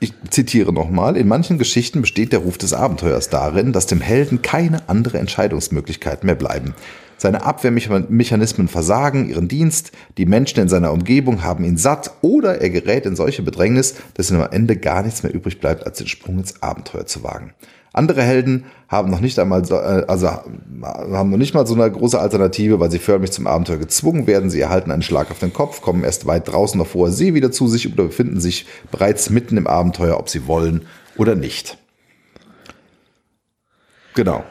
[0.00, 4.42] ich zitiere nochmal, in manchen Geschichten besteht der Ruf des Abenteuers darin, dass dem Helden
[4.42, 6.74] keine andere Entscheidungsmöglichkeiten mehr bleiben.
[7.16, 12.70] Seine Abwehrmechanismen versagen ihren Dienst, die Menschen in seiner Umgebung haben ihn satt oder er
[12.70, 16.08] gerät in solche Bedrängnis, dass ihm am Ende gar nichts mehr übrig bleibt, als den
[16.08, 17.52] Sprung ins Abenteuer zu wagen.
[17.94, 21.88] Andere Helden haben noch nicht einmal, so, äh, also haben noch nicht mal so eine
[21.90, 24.50] große Alternative, weil sie förmlich zum Abenteuer gezwungen werden.
[24.50, 27.52] Sie erhalten einen Schlag auf den Kopf, kommen erst weit draußen auf hoher See wieder
[27.52, 30.86] zu sich oder befinden sich bereits mitten im Abenteuer, ob sie wollen
[31.16, 31.78] oder nicht.
[34.14, 34.42] Genau.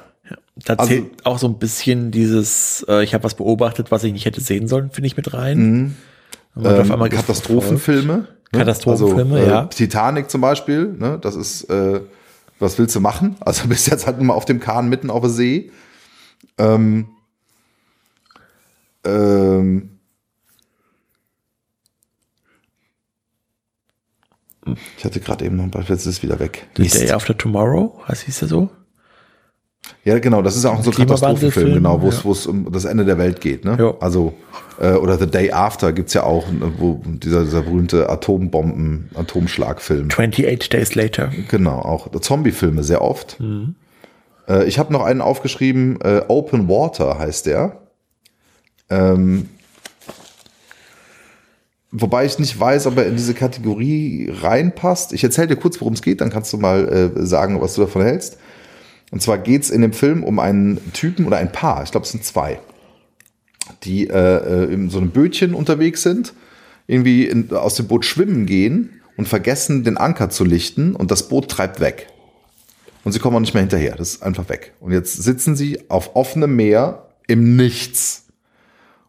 [0.56, 4.14] Da Also- zählt auch so ein bisschen dieses, äh, ich habe was beobachtet, was ich
[4.14, 5.96] nicht hätte sehen sollen, finde ich mit rein.
[6.56, 8.14] Einmal Ähm, Katastrophenfilme.
[8.18, 8.28] ne?
[8.60, 9.66] Katastrophenfilme, also, äh, ja.
[9.66, 11.18] Titanic zum Beispiel, ne?
[11.20, 12.02] das ist, äh,
[12.60, 13.36] was willst du machen?
[13.42, 15.72] Also bist jetzt halt nur mal auf dem Kahn mitten auf der See.
[16.60, 17.08] Ähm,
[19.04, 19.90] ähm,
[24.98, 26.68] ich hatte gerade eben noch ein Beispiel, jetzt ist es wieder weg.
[26.78, 28.70] The Day After Tomorrow, heißt hieß der so?
[30.06, 32.52] Ja, genau, das ist ja auch so ein Katastrophenfilm, genau, wo es ja.
[32.52, 33.64] um das Ende der Welt geht.
[33.64, 33.78] Ne?
[33.80, 33.94] Ja.
[34.00, 34.34] Also,
[34.80, 40.10] äh, oder The Day After gibt's ja auch, ne, wo dieser, dieser berühmte Atombomben, Atomschlagfilm.
[40.10, 41.32] 28 Days Later.
[41.50, 43.38] Genau, auch Zombie-Filme sehr oft.
[44.48, 47.80] Äh, ich habe noch einen aufgeschrieben, äh, Open Water heißt der.
[48.90, 49.50] Ähm,
[51.92, 55.14] wobei ich nicht weiß, ob er in diese Kategorie reinpasst.
[55.14, 57.82] Ich erzähle dir kurz, worum es geht, dann kannst du mal äh, sagen, was du
[57.82, 58.38] davon hältst.
[59.14, 62.12] Und zwar geht's in dem Film um einen Typen oder ein Paar, ich glaube, es
[62.12, 62.60] sind zwei,
[63.84, 66.34] die äh, äh, in so einem Bötchen unterwegs sind,
[66.88, 71.28] irgendwie in, aus dem Boot schwimmen gehen und vergessen, den Anker zu lichten und das
[71.28, 72.08] Boot treibt weg.
[73.04, 74.74] Und sie kommen auch nicht mehr hinterher, das ist einfach weg.
[74.80, 78.26] Und jetzt sitzen sie auf offenem Meer im Nichts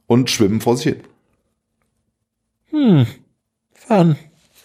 [0.07, 0.97] und schwimmen vor sich
[2.71, 3.07] hin.
[3.73, 4.17] Fun.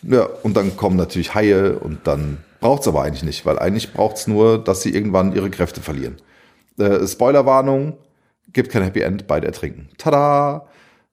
[0.01, 4.27] Ja, und dann kommen natürlich Haie und dann braucht's aber eigentlich nicht, weil eigentlich braucht's
[4.27, 6.17] nur, dass sie irgendwann ihre Kräfte verlieren.
[6.77, 7.97] Äh, Spoilerwarnung,
[8.53, 9.89] gibt kein Happy End, beide ertrinken.
[9.97, 10.65] Tada!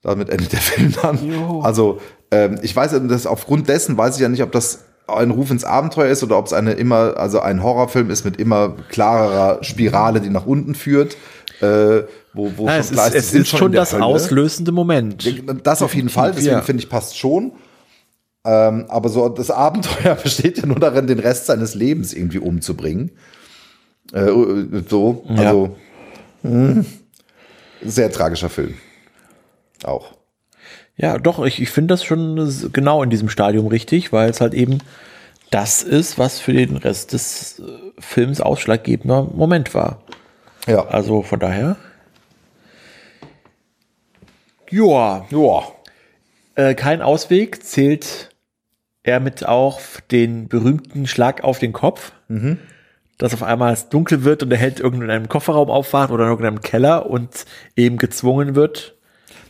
[0.03, 1.19] Damit endet der Film dann.
[1.63, 5.51] Also, ähm, ich weiß, dass aufgrund dessen weiß ich ja nicht, ob das ein Ruf
[5.51, 9.63] ins Abenteuer ist oder ob es eine immer, also ein Horrorfilm ist mit immer klarerer
[9.63, 11.17] Spirale, die nach unten führt.
[11.61, 12.03] Äh,
[12.35, 14.05] wo, wo Ja, schon es ist, es ist schon der das Hölle.
[14.05, 15.27] auslösende Moment.
[15.65, 16.63] Das auf jeden Fall, deswegen ja.
[16.63, 17.53] finde ich, passt schon.
[18.47, 23.11] Ähm, aber so das Abenteuer besteht ja nur darin, den Rest seines Lebens irgendwie umzubringen.
[24.13, 24.27] Äh,
[24.89, 25.35] so, Ja.
[25.37, 25.77] also
[26.43, 26.85] mh,
[27.83, 28.75] sehr tragischer Film.
[29.85, 30.13] Auch.
[30.97, 34.55] Ja, doch, ich, ich finde das schon genau in diesem Stadium richtig, weil es halt
[34.55, 34.79] eben
[35.51, 37.63] das ist, was für den Rest des äh,
[37.99, 40.01] Films ausschlaggebender Moment war.
[40.67, 40.87] Ja.
[40.87, 41.77] Also von daher.
[44.71, 45.27] Joa.
[45.31, 45.63] ja.
[46.55, 48.31] Äh, kein Ausweg zählt
[49.07, 49.81] er mit auch
[50.11, 52.13] den berühmten Schlag auf den Kopf,
[53.19, 56.25] dass auf einmal es dunkel wird und der Held irgendwo in einem Kofferraum aufwacht oder
[56.25, 57.47] in irgendeinem Keller und
[57.77, 58.95] eben gezwungen wird.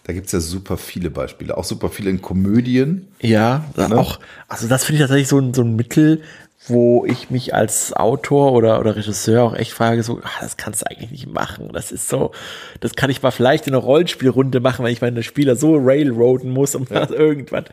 [0.04, 3.08] Da gibt's ja super viele Beispiele, auch super viele in Komödien.
[3.20, 3.98] Ja, Ne?
[3.98, 6.20] auch, also das finde ich tatsächlich so ein, so ein Mittel,
[6.68, 10.82] wo ich mich als Autor oder, oder Regisseur auch echt frage, so, ah, das kannst
[10.82, 11.70] du eigentlich nicht machen.
[11.72, 12.32] Das ist so,
[12.80, 16.50] das kann ich mal vielleicht in einer Rollenspielrunde machen, wenn ich meine Spieler so railroaden
[16.50, 17.08] muss und ja.
[17.08, 17.66] irgendwann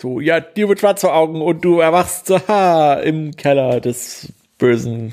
[0.00, 5.12] so, ja, dir wird schwarz vor Augen und du erwachst ha, im Keller des bösen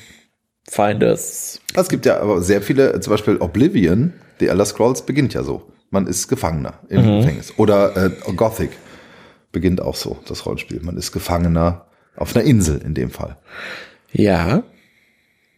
[0.67, 1.61] Feindes.
[1.75, 5.63] Es gibt ja aber sehr viele, zum Beispiel Oblivion, The Elder Scrolls beginnt ja so.
[5.91, 7.53] Man ist Gefangener im Gefängnis.
[7.57, 8.69] Oder äh, Gothic
[9.51, 10.81] beginnt auch so, das Rollenspiel.
[10.81, 13.37] Man ist Gefangener auf einer Insel in dem Fall.
[14.11, 14.63] Ja.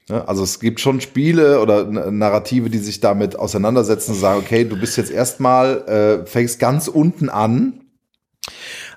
[0.10, 4.66] Ja, also es gibt schon Spiele oder Narrative, die sich damit auseinandersetzen und sagen, okay,
[4.66, 7.86] du bist jetzt erstmal, äh, fängst ganz unten an.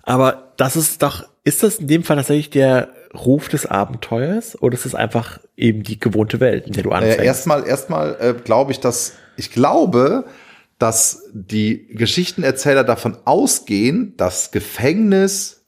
[0.03, 4.75] Aber das ist doch, ist das in dem Fall tatsächlich der Ruf des Abenteuers oder
[4.75, 7.21] ist es einfach eben die gewohnte Welt, in der du anfängst?
[7.21, 10.25] Äh, erstmal, erstmal äh, glaube ich, dass ich glaube,
[10.79, 15.64] dass die Geschichtenerzähler davon ausgehen, dass Gefängnis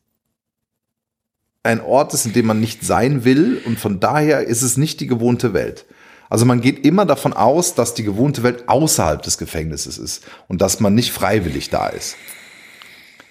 [1.66, 5.00] ein Ort ist, in dem man nicht sein will und von daher ist es nicht
[5.00, 5.84] die gewohnte Welt.
[6.28, 10.60] Also man geht immer davon aus, dass die gewohnte Welt außerhalb des Gefängnisses ist und
[10.60, 12.16] dass man nicht freiwillig da ist.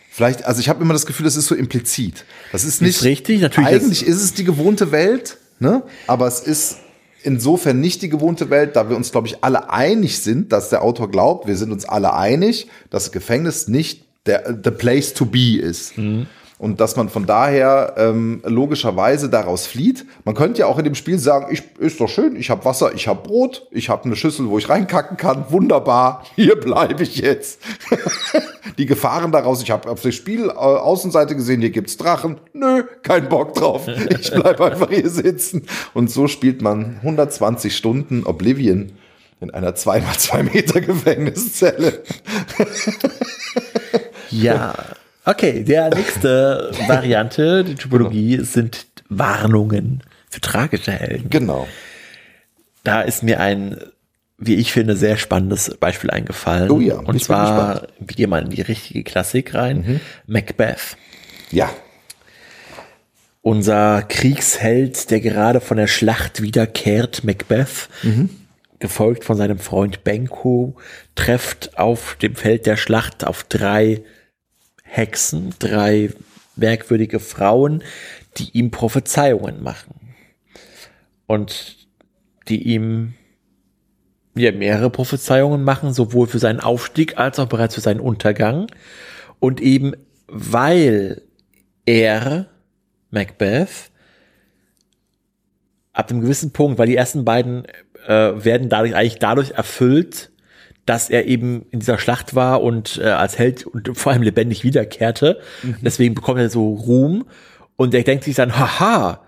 [0.09, 2.23] Vielleicht, also ich habe immer das Gefühl, das ist so implizit.
[2.53, 5.83] Das ist nicht Ist richtig, natürlich Eigentlich ist es die gewohnte Welt, ne?
[6.07, 6.77] Aber es ist
[7.21, 10.83] insofern nicht die gewohnte Welt, da wir uns, glaube ich, alle einig sind, dass der
[10.83, 15.25] Autor glaubt, wir sind uns alle einig, dass das Gefängnis nicht der the place to
[15.25, 15.97] be ist.
[16.57, 20.05] Und dass man von daher ähm, logischerweise daraus flieht.
[20.23, 22.93] Man könnte ja auch in dem Spiel sagen, ich, ist doch schön, ich habe Wasser,
[22.93, 27.17] ich habe Brot, ich habe eine Schüssel, wo ich reinkacken kann, wunderbar, hier bleibe ich
[27.17, 27.59] jetzt.
[28.77, 32.83] Die Gefahren daraus, ich habe auf der Spiel äh, Außenseite gesehen, hier gibt's Drachen, nö,
[33.03, 35.63] kein Bock drauf, ich bleib einfach hier sitzen.
[35.93, 38.93] Und so spielt man 120 Stunden Oblivion
[39.41, 42.01] in einer 2x2 Meter Gefängniszelle.
[44.31, 44.73] Ja.
[45.25, 51.29] Okay, der nächste Variante, die Typologie, sind Warnungen für tragische Helden.
[51.29, 51.67] Genau.
[52.83, 53.77] Da ist mir ein,
[54.37, 56.69] wie ich finde, sehr spannendes Beispiel eingefallen.
[56.69, 60.01] Oh ja, Und zwar, wir gehen mal in die richtige Klassik rein.
[60.27, 60.97] Macbeth.
[61.51, 61.69] Ja,
[63.41, 67.89] Unser Kriegsheld, der gerade von der Schlacht wiederkehrt, Macbeth,
[68.79, 70.75] gefolgt von seinem Freund Benko,
[71.15, 74.01] trefft auf dem Feld der Schlacht auf drei
[74.95, 76.09] Hexen, drei
[76.55, 77.83] merkwürdige Frauen,
[78.37, 80.15] die ihm Prophezeiungen machen.
[81.27, 81.75] Und
[82.47, 83.13] die ihm
[84.37, 88.67] ja, mehrere Prophezeiungen machen, sowohl für seinen Aufstieg als auch bereits für seinen Untergang.
[89.39, 89.93] Und eben
[90.27, 91.21] weil
[91.85, 92.47] er,
[93.11, 93.91] Macbeth,
[95.93, 97.65] ab einem gewissen Punkt, weil die ersten beiden
[98.07, 98.11] äh,
[98.43, 100.31] werden dadurch eigentlich dadurch erfüllt,
[100.85, 104.63] dass er eben in dieser Schlacht war und äh, als Held und vor allem lebendig
[104.63, 105.39] wiederkehrte.
[105.81, 107.25] Deswegen bekommt er so Ruhm
[107.75, 109.21] und er denkt sich dann, haha,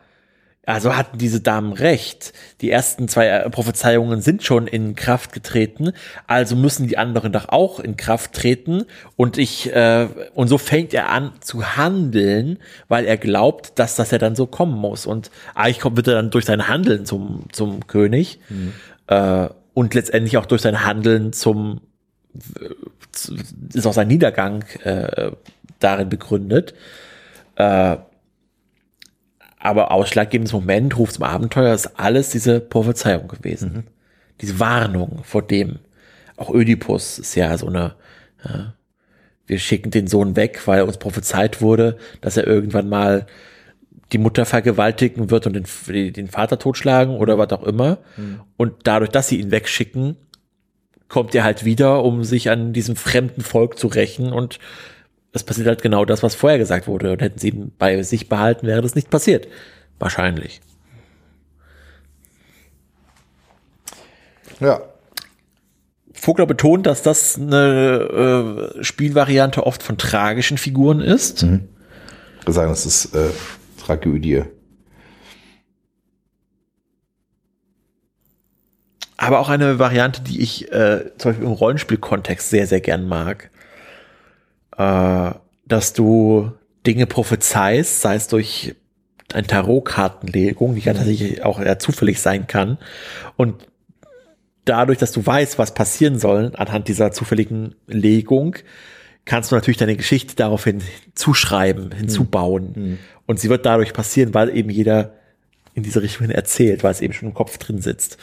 [0.68, 2.34] also hatten diese Damen recht.
[2.60, 5.94] Die ersten zwei äh, Prophezeiungen sind schon in Kraft getreten,
[6.28, 8.84] also müssen die anderen doch auch in Kraft treten.
[9.16, 14.12] Und ich äh, und so fängt er an zu handeln, weil er glaubt, dass das
[14.12, 15.06] ja dann so kommen muss.
[15.06, 18.40] Und eigentlich kommt wird er dann durch sein Handeln zum zum König
[19.08, 19.48] äh,
[19.78, 21.82] und letztendlich auch durch sein Handeln zum
[23.12, 23.36] zu-
[23.76, 25.34] ist auch sein Niedergang äh,
[25.78, 26.74] darin begründet.
[27.58, 27.98] Äh,
[29.60, 33.84] aber ausschlaggebendes Moment, Ruf zum Abenteuer, ist alles diese Prophezeiung gewesen.
[34.42, 35.78] Diese Warnung vor dem.
[36.38, 37.94] Auch Ödipus ist ja so eine,
[38.44, 38.74] ja,
[39.46, 43.28] wir schicken den Sohn weg, weil uns prophezeit wurde, dass er irgendwann mal
[44.12, 47.98] die Mutter vergewaltigen wird und den, den Vater totschlagen oder was auch immer.
[48.56, 50.16] Und dadurch, dass sie ihn wegschicken,
[51.10, 54.60] kommt er halt wieder, um sich an diesem fremden Volk zu rächen und
[55.34, 57.12] es passiert halt genau das, was vorher gesagt wurde.
[57.12, 59.48] Und hätten sie ihn bei sich behalten, wäre das nicht passiert.
[60.00, 60.62] Wahrscheinlich.
[64.60, 64.82] ja.
[66.14, 71.44] Vogler betont, dass das eine äh, Spielvariante oft von tragischen Figuren ist.
[71.44, 73.30] Wir sagen, das ist äh,
[73.88, 74.44] Tragödie.
[79.18, 83.50] aber auch eine Variante, die ich äh, zum Beispiel im Rollenspielkontext sehr, sehr gern mag.
[84.78, 85.32] Äh,
[85.66, 86.52] dass du
[86.86, 88.76] Dinge prophezeist, sei es durch
[89.34, 92.78] eine Tarotkartenlegung, die ja tatsächlich auch eher zufällig sein kann.
[93.36, 93.68] Und
[94.64, 98.56] dadurch, dass du weißt, was passieren soll anhand dieser zufälligen Legung,
[99.26, 100.82] kannst du natürlich deine Geschichte daraufhin
[101.16, 103.00] zuschreiben, hinzubauen.
[103.28, 105.14] Und sie wird dadurch passieren, weil eben jeder
[105.76, 108.18] in diese Richtung hin erzählt, weil es eben schon im Kopf drin sitzt.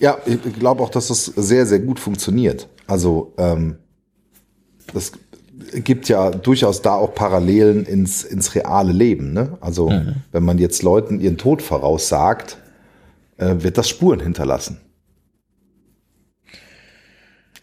[0.00, 2.68] Ja, ich glaube auch, dass das sehr, sehr gut funktioniert.
[2.86, 3.76] Also ähm,
[4.92, 5.12] das
[5.72, 9.32] gibt ja durchaus da auch Parallelen ins, ins reale Leben.
[9.32, 9.56] Ne?
[9.60, 9.90] Also
[10.32, 12.58] wenn man jetzt Leuten ihren Tod voraussagt,
[13.38, 14.80] äh, wird das Spuren hinterlassen.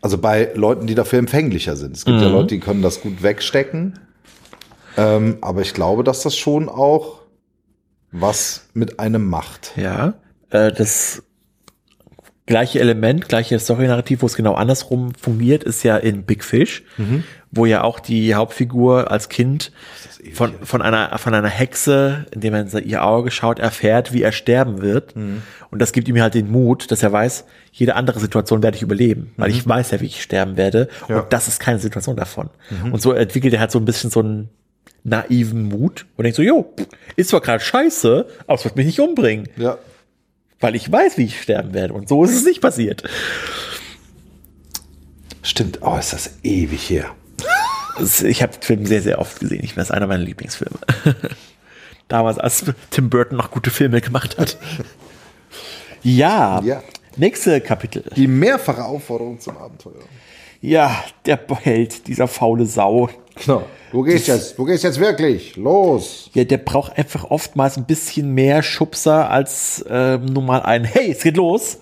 [0.01, 1.95] Also bei Leuten, die dafür empfänglicher sind.
[1.95, 3.99] Es gibt ja Leute, die können das gut wegstecken.
[4.97, 7.21] Ähm, aber ich glaube, dass das schon auch
[8.11, 9.73] was mit einem macht.
[9.77, 10.15] Ja,
[10.49, 11.23] äh, das
[12.45, 16.83] gleiche Element, gleiche Story-Narrativ, wo es genau andersrum fungiert, ist ja in Big Fish,
[17.51, 19.71] wo ja auch die Hauptfigur als Kind
[20.33, 24.33] von, von einer, von einer Hexe, indem er in ihr Auge schaut, erfährt, wie er
[24.33, 25.15] sterben wird.
[25.69, 28.83] Und das gibt ihm halt den Mut, dass er weiß, jede andere Situation werde ich
[28.83, 30.89] überleben, weil ich weiß ja, wie ich sterben werde.
[31.07, 31.19] Ja.
[31.21, 32.49] Und das ist keine Situation davon.
[32.91, 34.49] Und so entwickelt er halt so ein bisschen so ein
[35.03, 36.73] naiven Mut und denkt so, jo,
[37.15, 39.77] ist zwar gerade scheiße, aber es wird mich nicht umbringen, Ja.
[40.59, 41.93] weil ich weiß, wie ich sterben werde.
[41.93, 43.03] Und so ist es nicht passiert.
[45.43, 45.79] Stimmt.
[45.81, 47.15] Oh, ist das ewig her.
[47.99, 49.63] Es- Ich habe den Film sehr, sehr oft gesehen.
[49.63, 50.77] Ich ist einer meiner Lieblingsfilme.
[52.07, 54.57] Damals, als Tim Burton noch gute Filme gemacht hat.
[56.03, 56.83] Ja, Ja.
[57.15, 58.03] nächste Kapitel.
[58.15, 60.03] Die mehrfache Aufforderung zum Abenteuer.
[60.61, 63.09] Ja, der Held, dieser faule Sau.
[63.35, 63.63] Genau.
[63.91, 65.57] Du gehst jetzt, du gehst jetzt wirklich.
[65.57, 66.29] Los.
[66.33, 71.11] Ja, der braucht einfach oftmals ein bisschen mehr Schubser als ähm, nur mal ein Hey,
[71.11, 71.79] es geht los.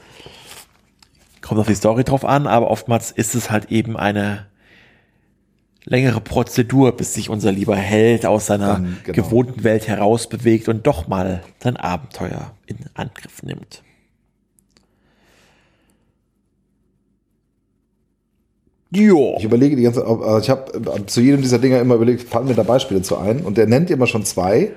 [1.42, 4.48] Kommt auf die Story drauf an, aber oftmals ist es halt eben eine
[5.84, 9.16] längere Prozedur, bis sich unser lieber Held aus seiner Dann, genau.
[9.16, 13.84] gewohnten Welt herausbewegt und doch mal sein Abenteuer in Angriff nimmt.
[18.92, 19.36] Jo.
[19.38, 22.48] Ich überlege die ganze Zeit, also ich habe zu jedem dieser Dinger immer überlegt, fallen
[22.48, 23.42] mir da Beispiele zu ein.
[23.42, 24.72] Und der nennt immer schon zwei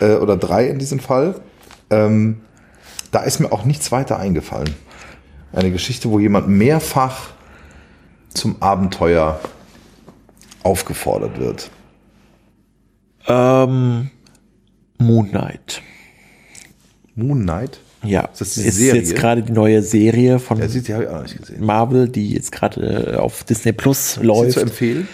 [0.00, 1.40] äh, oder drei in diesem Fall.
[1.90, 2.40] Ähm,
[3.10, 4.74] da ist mir auch nichts weiter eingefallen.
[5.52, 7.30] Eine Geschichte, wo jemand mehrfach
[8.28, 9.40] zum Abenteuer
[10.62, 11.70] aufgefordert wird.
[13.26, 14.10] Ähm,
[14.98, 15.82] Moon Knight.
[17.14, 17.80] Moon Knight?
[18.04, 19.00] Ja, Ist das ist Serie?
[19.00, 21.56] jetzt gerade die neue Serie von Ja, die, die.
[21.58, 24.52] Marvel, die jetzt gerade äh, auf Disney Plus Ist läuft.
[24.52, 25.08] zu empfehlen?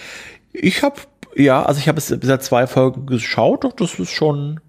[0.53, 0.97] Ich habe
[1.37, 4.61] ja, also ich habe es bisher zwei Folgen geschaut, doch das ist schon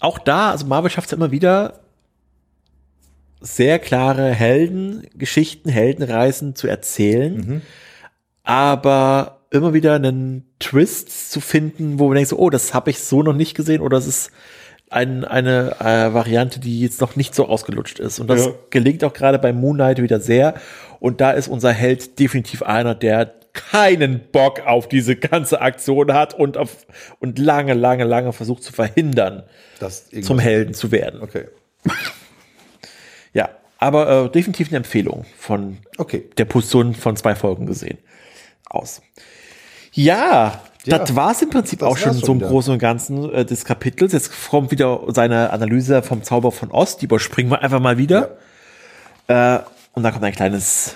[0.00, 1.80] auch da, also Marvel schafft es immer wieder
[3.40, 7.60] sehr klare Heldengeschichten, Heldenreisen zu erzählen,
[8.42, 12.98] aber immer wieder einen Twist zu finden, wo man denkt so, oh, das habe ich
[13.00, 14.30] so noch nicht gesehen oder es ist
[14.90, 18.18] ein, eine äh, Variante, die jetzt noch nicht so ausgelutscht ist.
[18.20, 18.52] Und das Ja.
[18.70, 20.54] gelingt auch gerade bei Moon Knight wieder sehr.
[21.00, 26.34] Und da ist unser Held definitiv einer, der keinen Bock auf diese ganze Aktion hat
[26.34, 26.86] und auf
[27.20, 29.44] und lange, lange, lange versucht zu verhindern,
[30.22, 31.20] zum Helden zu werden.
[31.22, 31.46] Okay.
[33.32, 36.24] Ja, aber äh, definitiv eine Empfehlung von Okay.
[36.38, 37.98] der Position von zwei Folgen gesehen
[38.66, 39.02] aus.
[39.92, 42.50] Ja, Ja, das war es im Prinzip auch schon war's so schon im wieder.
[42.50, 44.12] Großen und Ganzen äh, des Kapitels.
[44.12, 47.00] Jetzt kommt wieder seine Analyse vom Zauber von Ost.
[47.00, 48.36] Die überspringen wir einfach mal wieder.
[49.26, 49.60] Äh,
[49.92, 50.94] und dann kommt ein kleines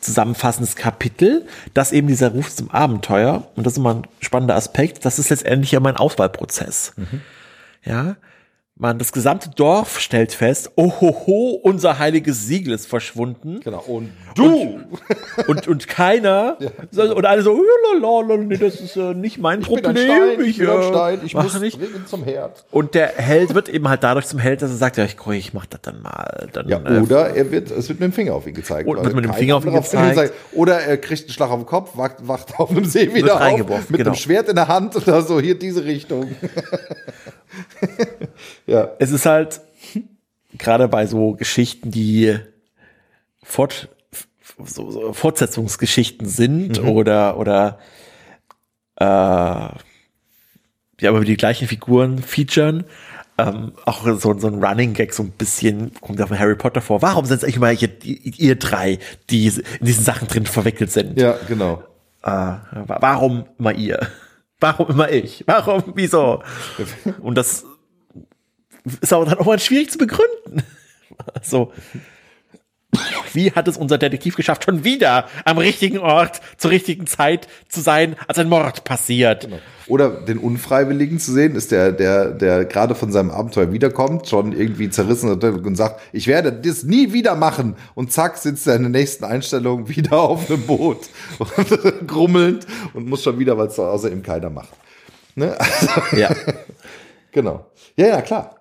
[0.00, 5.04] zusammenfassendes Kapitel, das eben dieser Ruf zum Abenteuer, und das ist immer ein spannender Aspekt,
[5.04, 6.94] das ist letztendlich ja mein Auswahlprozess.
[6.96, 7.20] Mhm.
[7.84, 8.16] Ja,
[8.80, 13.60] man, das gesamte Dorf stellt fest, ohoho, unser heiliges Siegel ist verschwunden.
[13.62, 13.80] Genau.
[13.86, 14.80] Und Du!
[15.48, 16.56] Und, und keiner,
[16.92, 17.60] so- und alle so,
[17.94, 19.96] lalalala, nee, das ist äh, nicht mein ich bin Problem.
[19.96, 21.78] ein Stein, ich bin äh, ein Stein, ich muss nicht.
[22.06, 22.64] zum Herd.
[22.70, 25.32] Und der Held wird eben halt dadurch zum Held, dass er sagt, ja, ich, komm,
[25.32, 26.48] ich mach das dann mal.
[26.52, 28.88] Dann, Ja, äh, oder er wird, es wird mit dem Finger auf ihn gezeigt.
[28.88, 30.14] Und weil wird mit dem Finger auf ihn gezeigt.
[30.14, 33.40] sagt- Oder er kriegt einen Schlag auf den Kopf, wacht, wacht auf einem See wieder
[33.40, 34.10] auf, mit genau.
[34.10, 36.30] einem Schwert in der Hand oder so, hier diese Richtung.
[38.66, 39.60] ja, es ist halt
[40.58, 42.36] gerade bei so Geschichten, die
[43.42, 43.88] fort,
[44.64, 47.78] so, so Fortsetzungsgeschichten sind oder oder
[48.96, 49.74] äh, ja,
[51.08, 52.84] aber die gleichen Figuren featuren.
[53.38, 56.82] Ähm, auch so, so ein Running Gag so ein bisschen kommt auch von Harry Potter
[56.82, 57.00] vor.
[57.00, 58.98] Warum sind es eigentlich immer ihr, ihr drei,
[59.30, 61.18] die in diesen Sachen drin verwickelt sind?
[61.18, 61.82] ja, genau.
[62.22, 64.06] Äh, wa- warum immer ihr?
[64.60, 65.44] Warum immer ich?
[65.46, 65.92] Warum?
[65.94, 66.42] Wieso?
[67.20, 67.64] Und das
[69.00, 70.62] ist aber dann auch mal schwierig zu begründen.
[71.42, 71.70] So.
[73.32, 77.80] Wie hat es unser Detektiv geschafft, schon wieder am richtigen Ort zur richtigen Zeit zu
[77.80, 79.48] sein, als ein Mord passiert?
[79.86, 84.52] Oder den Unfreiwilligen zu sehen, ist der, der, der gerade von seinem Abenteuer wiederkommt, schon
[84.52, 87.76] irgendwie zerrissen und sagt, ich werde das nie wieder machen.
[87.94, 91.08] Und zack, sitzt er in der nächsten Einstellung wieder auf einem Boot,
[92.06, 94.70] grummelnd und muss schon wieder, weil es außer ihm keiner macht.
[95.34, 95.56] Ne?
[95.58, 96.30] Also, Ja.
[97.32, 97.66] Genau.
[97.96, 98.59] Ja, ja, klar.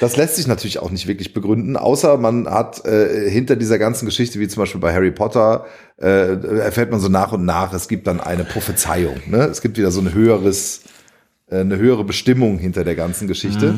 [0.00, 4.06] Das lässt sich natürlich auch nicht wirklich begründen, außer man hat äh, hinter dieser ganzen
[4.06, 5.66] Geschichte, wie zum Beispiel bei Harry Potter,
[6.00, 9.20] äh, erfährt man so nach und nach, es gibt dann eine Prophezeiung.
[9.26, 9.44] Ne?
[9.44, 10.82] Es gibt wieder so ein höheres,
[11.50, 13.74] äh, eine höhere Bestimmung hinter der ganzen Geschichte.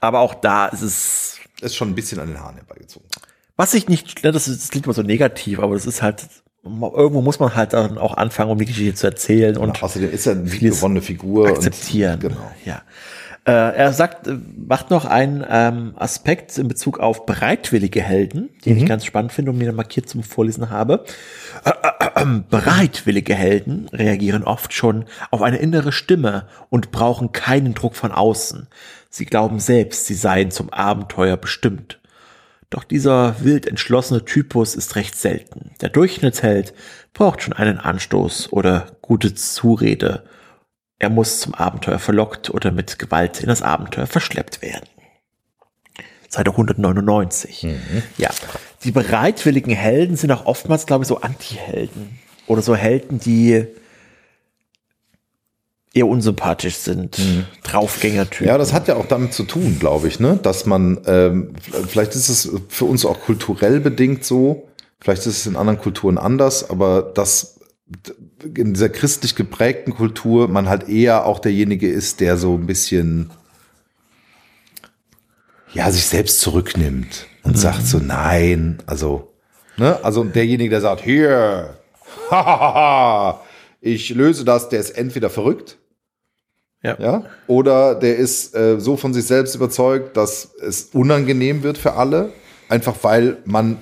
[0.00, 3.08] Aber auch da ist es, Ist schon ein bisschen an den Haaren herbeigezogen.
[3.56, 6.26] was ich nicht, ne, das, ist, das klingt immer so negativ, aber das ist halt,
[6.64, 10.12] irgendwo muss man halt dann auch anfangen, um die Geschichte zu erzählen und Und außerdem
[10.12, 11.48] ist er eine gewonnene Figur.
[11.48, 12.14] akzeptieren.
[12.14, 12.52] Und, genau.
[12.64, 12.82] Ja.
[13.48, 18.74] Äh, er sagt, äh, macht noch einen ähm, Aspekt in Bezug auf bereitwillige Helden, den
[18.74, 18.82] Mhm.
[18.82, 21.04] ich ganz spannend finde und mir markiert zum Vorlesen habe.
[21.64, 27.72] Äh, äh, äh, bereitwillige Helden reagieren oft schon auf eine innere Stimme und brauchen keinen
[27.72, 28.66] Druck von außen.
[29.08, 32.00] Sie glauben selbst, sie seien zum Abenteuer bestimmt.
[32.68, 35.70] Doch dieser wild entschlossene Typus ist recht selten.
[35.80, 36.74] Der Durchschnittsheld
[37.14, 40.24] braucht schon einen Anstoß oder gute Zurede.
[40.98, 44.88] Er muss zum Abenteuer verlockt oder mit Gewalt in das Abenteuer verschleppt werden.
[46.28, 47.66] Seite 199.
[48.18, 48.30] Ja,
[48.84, 52.18] die bereitwilligen Helden sind auch oftmals, glaube ich, so Anti-Helden.
[52.46, 53.66] Oder so Helden, die
[55.94, 57.18] eher unsympathisch sind.
[57.62, 58.46] Draufgänger-Typen.
[58.46, 60.38] Ja, das hat ja auch damit zu tun, glaube ich, ne?
[60.42, 61.54] dass man, ähm,
[61.88, 64.68] vielleicht ist es für uns auch kulturell bedingt so,
[65.00, 67.60] vielleicht ist es in anderen Kulturen anders, aber dass
[68.42, 73.30] in dieser christlich geprägten Kultur man halt eher auch derjenige ist, der so ein bisschen
[75.72, 79.32] ja, sich selbst zurücknimmt und sagt so, nein, also,
[79.76, 81.76] ne, also derjenige, der sagt, hier,
[83.80, 85.76] ich löse das, der ist entweder verrückt,
[86.82, 86.96] Ja.
[86.98, 91.94] ja, oder der ist äh, so von sich selbst überzeugt, dass es unangenehm wird für
[91.94, 92.32] alle,
[92.68, 93.78] einfach weil man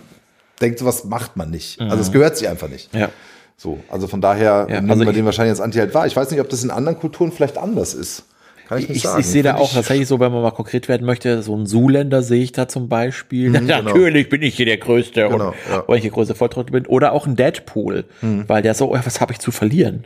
[0.60, 1.80] denkt, was macht man nicht.
[1.80, 2.92] Also es gehört sich einfach nicht.
[2.94, 3.10] ja.
[3.56, 6.06] So, also von daher Ja, nehmen also wir ich- den wahrscheinlich als Anti-Held wahr.
[6.06, 8.24] Ich weiß nicht, ob das in anderen Kulturen vielleicht anders ist.
[8.68, 9.20] Kann ich nicht Ich, sagen.
[9.20, 12.22] ich sehe da auch tatsächlich so, wenn man mal konkret werden möchte, so einen Zuländer
[12.22, 13.50] sehe ich da zum Beispiel.
[13.52, 13.82] genau.
[13.82, 15.84] Natürlich bin ich hier der Größte Genau, und ja.
[15.86, 16.86] weil ich der größte Volltrottel bin.
[16.86, 20.04] Oder auch ein Deadpool, weil der so, oh, was habe ich zu verlieren?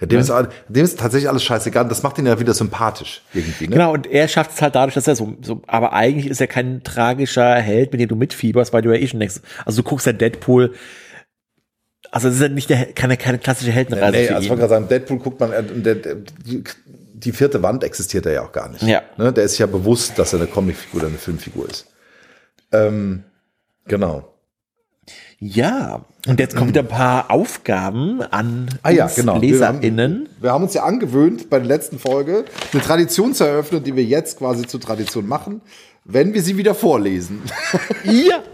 [0.00, 1.86] Ja, dem, ist, all- dem ist tatsächlich alles scheißegal.
[1.88, 3.68] Das macht ihn ja wieder sympathisch irgendwie.
[3.68, 3.74] Ne?
[3.76, 6.48] Genau, und er schafft es halt dadurch, dass er so, so, aber eigentlich ist er
[6.48, 9.88] kein tragischer Held, mit dem du mitfieberst, weil du ja eh schon denkst, also du
[9.88, 10.74] guckst ja Deadpool,
[12.10, 14.60] also es ist ja nicht der, keine, keine klassische Heldenreise nee, für also ich wollte
[14.60, 16.16] gerade sagen, Deadpool guckt man, äh, der, der,
[17.14, 18.82] die, vierte Wand existiert er ja auch gar nicht.
[18.82, 19.02] Ja.
[19.16, 19.32] Ne?
[19.32, 21.86] Der ist sich ja bewusst, dass er eine Comicfigur oder eine Filmfigur ist.
[22.72, 23.24] Ähm,
[23.86, 24.34] genau.
[25.38, 29.38] Ja, und jetzt kommen wieder ein paar Aufgaben an Ah ja, genau.
[29.38, 29.96] LeserInnen.
[29.96, 33.82] Wir haben, wir haben uns ja angewöhnt, bei der letzten Folge eine Tradition zu eröffnen,
[33.82, 35.62] die wir jetzt quasi zur Tradition machen,
[36.04, 37.42] wenn wir sie wieder vorlesen.
[38.04, 38.42] Ja.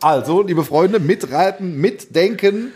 [0.00, 2.72] Also, liebe Freunde, mitraten, mitdenken.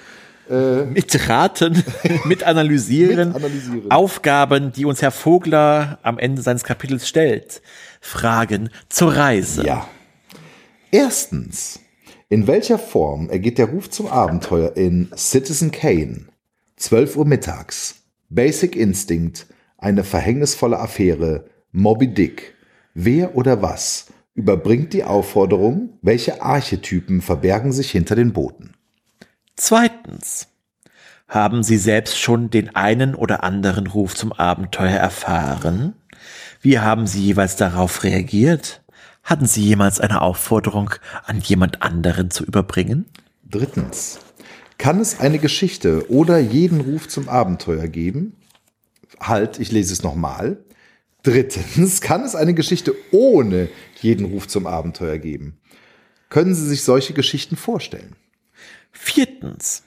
[0.49, 1.83] Mitraten,
[2.25, 3.91] mitanalysieren, Mitanalysieren.
[3.91, 7.63] Aufgaben, die uns Herr Vogler am Ende seines Kapitels stellt.
[8.01, 9.65] Fragen zur Reise.
[9.65, 9.89] Ja.
[10.91, 11.81] Erstens,
[12.29, 16.27] in welcher Form ergeht der Ruf zum Abenteuer in Citizen Kane?
[16.77, 17.97] 12 Uhr mittags.
[18.29, 19.47] Basic Instinct,
[19.79, 22.55] eine verhängnisvolle Affäre, Moby Dick.
[22.95, 28.73] Wer oder was überbringt die Aufforderung, welche Archetypen verbergen sich hinter den Booten?
[29.57, 30.49] Zweitens.
[31.29, 35.95] Haben Sie selbst schon den einen oder anderen Ruf zum Abenteuer erfahren?
[36.61, 38.83] Wie haben Sie jeweils darauf reagiert?
[39.23, 40.91] Hatten Sie jemals eine Aufforderung
[41.25, 43.07] an jemand anderen zu überbringen?
[43.49, 44.19] Drittens,
[44.79, 48.37] kann es eine Geschichte oder jeden Ruf zum Abenteuer geben?
[49.21, 50.59] Halt, ich lese es nochmal.
[51.23, 53.69] Drittens, kann es eine Geschichte ohne
[54.01, 55.59] jeden Ruf zum Abenteuer geben?
[56.29, 58.17] Können Sie sich solche Geschichten vorstellen?
[58.93, 59.85] Viertens.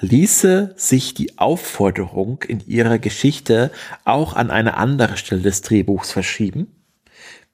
[0.00, 3.70] Ließe sich die Aufforderung in Ihrer Geschichte
[4.04, 6.66] auch an eine andere Stelle des Drehbuchs verschieben?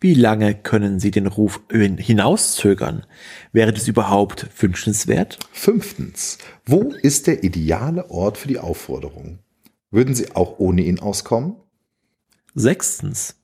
[0.01, 3.05] Wie lange können Sie den Ruf hinauszögern?
[3.53, 5.39] Wäre das überhaupt wünschenswert?
[5.53, 9.41] Fünftens, wo ist der ideale Ort für die Aufforderung?
[9.91, 11.57] Würden Sie auch ohne ihn auskommen?
[12.55, 13.38] Sechstens.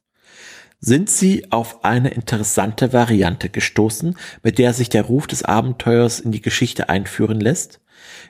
[0.87, 6.31] Sind Sie auf eine interessante Variante gestoßen, mit der sich der Ruf des Abenteuers in
[6.31, 7.81] die Geschichte einführen lässt?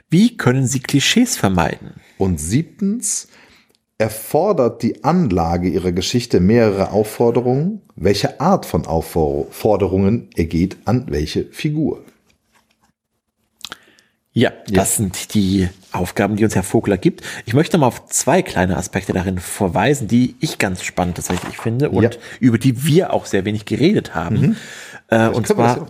[0.09, 1.95] Wie können Sie Klischees vermeiden?
[2.17, 3.27] Und siebtens,
[3.99, 7.83] erfordert die Anlage Ihrer Geschichte mehrere Aufforderungen?
[7.97, 12.05] Welche Art von Aufforderungen ergeht an welche Figur?
[14.37, 17.23] Ja, das sind die Aufgaben, die uns Herr Vogler gibt.
[17.47, 21.91] Ich möchte mal auf zwei kleine Aspekte darin verweisen, die ich ganz spannend tatsächlich finde
[21.91, 22.11] und Ja.
[22.41, 24.57] über die wir auch sehr wenig geredet haben.
[25.09, 25.87] Äh, und zwar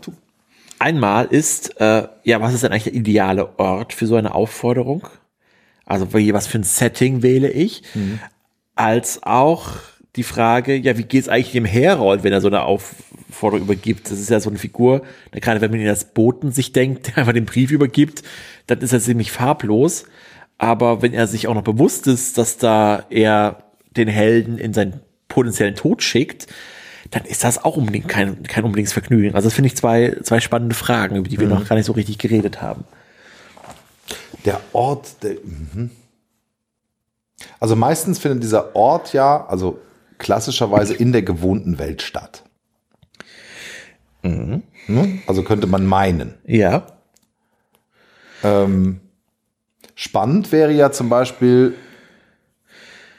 [0.78, 5.08] einmal ist, äh, ja, was ist denn eigentlich der ideale Ort für so eine Aufforderung?
[5.86, 7.82] Also was für ein Setting wähle ich?
[8.74, 9.68] Als auch
[10.16, 14.10] die Frage, ja, wie geht es eigentlich dem Herold, wenn er so eine Aufforderung übergibt?
[14.10, 17.08] Das ist ja so eine Figur, na, gerade wenn man in das Boten sich denkt,
[17.08, 18.22] der einfach den Brief übergibt,
[18.66, 20.04] dann ist er ziemlich farblos.
[20.56, 23.64] Aber wenn er sich auch noch bewusst ist, dass da er
[23.96, 26.46] den Helden in seinen potenziellen Tod schickt,
[27.10, 29.34] dann ist das auch unbedingt kein, kein unbedingtes Vergnügen.
[29.34, 31.92] Also das finde ich zwei, zwei spannende Fragen, über die wir noch gar nicht so
[31.92, 32.84] richtig geredet haben.
[34.44, 35.90] Der Ort, der, mhm.
[37.58, 39.78] also meistens findet dieser Ort ja, also
[40.18, 42.44] klassischerweise in der gewohnten Welt statt.
[44.86, 45.22] Ne?
[45.26, 46.34] Also könnte man meinen.
[46.46, 46.86] Ja.
[48.42, 49.00] Ähm,
[49.94, 51.74] spannend wäre ja zum Beispiel,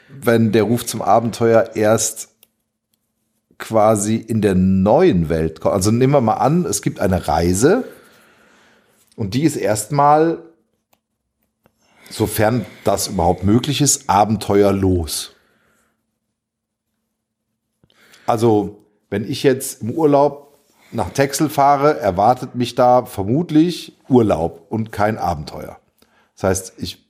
[0.08, 2.30] wenn der Ruf zum Abenteuer erst
[3.58, 5.74] quasi in der neuen Welt kommt.
[5.74, 7.84] Also nehmen wir mal an, es gibt eine Reise
[9.16, 10.38] und die ist erstmal,
[12.10, 15.35] sofern das überhaupt möglich ist, abenteuerlos.
[18.26, 20.58] Also, wenn ich jetzt im Urlaub
[20.92, 25.78] nach Texel fahre, erwartet mich da vermutlich Urlaub und kein Abenteuer.
[26.34, 27.06] Das heißt, ich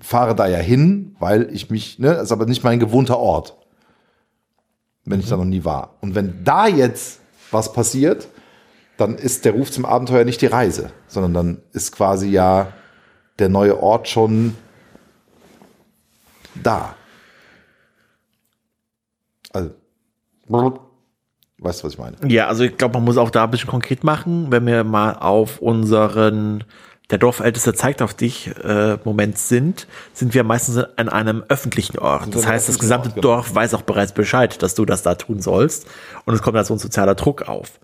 [0.00, 3.56] fahre da ja hin, weil ich mich, ne, ist aber nicht mein gewohnter Ort,
[5.04, 5.96] wenn ich da noch nie war.
[6.00, 7.20] Und wenn da jetzt
[7.50, 8.28] was passiert,
[8.96, 12.72] dann ist der Ruf zum Abenteuer nicht die Reise, sondern dann ist quasi ja
[13.38, 14.56] der neue Ort schon
[16.54, 16.94] da.
[19.52, 19.70] Also,
[21.58, 22.16] weißt du, was ich meine?
[22.26, 25.12] Ja, also ich glaube, man muss auch da ein bisschen konkret machen, wenn wir mal
[25.14, 26.64] auf unseren
[27.10, 32.34] der Dorfälteste zeigt auf dich äh, Moment sind, sind wir meistens an einem öffentlichen Ort.
[32.34, 33.36] Das heißt, das gesamte Ort, genau.
[33.36, 35.86] Dorf weiß auch bereits Bescheid, dass du das da tun sollst.
[36.26, 37.80] Und es kommt da so ein sozialer Druck auf.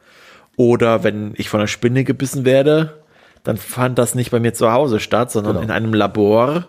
[0.57, 3.03] Oder wenn ich von einer Spinne gebissen werde,
[3.45, 5.65] dann fand das nicht bei mir zu Hause statt, sondern Genau.
[5.65, 6.69] in einem Labor,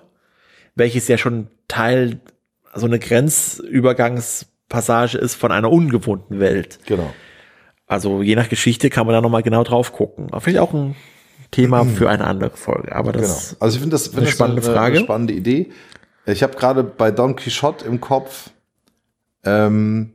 [0.75, 2.21] welches ja schon Teil,
[2.73, 2.99] so eine
[4.69, 6.79] Grenzübergangspassage ist von einer ungewohnten Welt.
[6.85, 7.13] Genau.
[7.87, 10.27] Also je nach Geschichte kann man da nochmal genau drauf gucken.
[10.31, 10.95] Aber vielleicht auch ein
[11.51, 12.95] Thema für eine andere Folge.
[12.95, 13.23] Aber Genau.
[13.23, 14.97] das Also ich finde das, find eine das spannende eine, Frage.
[14.97, 15.69] Eine spannende Idee.
[16.25, 18.49] Ich habe gerade bei Don Quixote im Kopf,
[19.43, 20.11] ähm,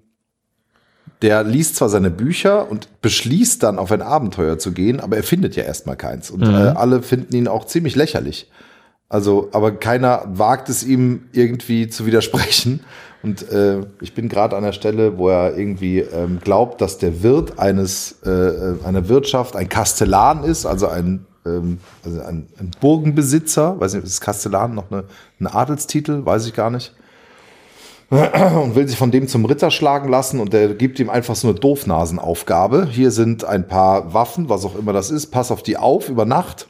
[1.23, 5.23] der liest zwar seine Bücher und beschließt dann auf ein Abenteuer zu gehen, aber er
[5.23, 6.31] findet ja erstmal keins.
[6.31, 6.55] Und Mhm.
[6.55, 8.51] äh, alle finden ihn auch ziemlich lächerlich.
[9.09, 12.81] Also, aber keiner wagt es ihm irgendwie zu widersprechen.
[13.23, 17.23] Und äh, ich bin gerade an der Stelle, wo er irgendwie ähm, glaubt, dass der
[17.23, 22.71] Wirt eines äh, äh, einer Wirtschaft ein Kastellan ist, also ein ähm, also ein, ein
[22.81, 23.79] Burgenbesitzer.
[23.79, 25.05] Weiß nicht, ist Kastellan noch eine,
[25.39, 26.25] ein Adelstitel?
[26.25, 26.95] Weiß ich gar nicht.
[28.11, 31.47] Und will sich von dem zum Ritter schlagen lassen und der gibt ihm einfach so
[31.47, 32.89] eine Doofnasenaufgabe.
[32.91, 35.29] Hier sind ein paar Waffen, was auch immer das ist.
[35.29, 36.67] Pass auf die auf über Nacht.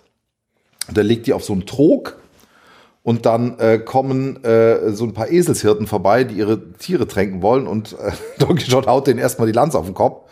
[0.88, 2.19] Und der legt die auf so einen Trog
[3.02, 7.66] und dann äh, kommen äh, so ein paar Eselshirten vorbei, die ihre Tiere tränken wollen
[7.66, 10.28] und äh, Don Quixote haut denen erstmal die Lanze auf den Kopf.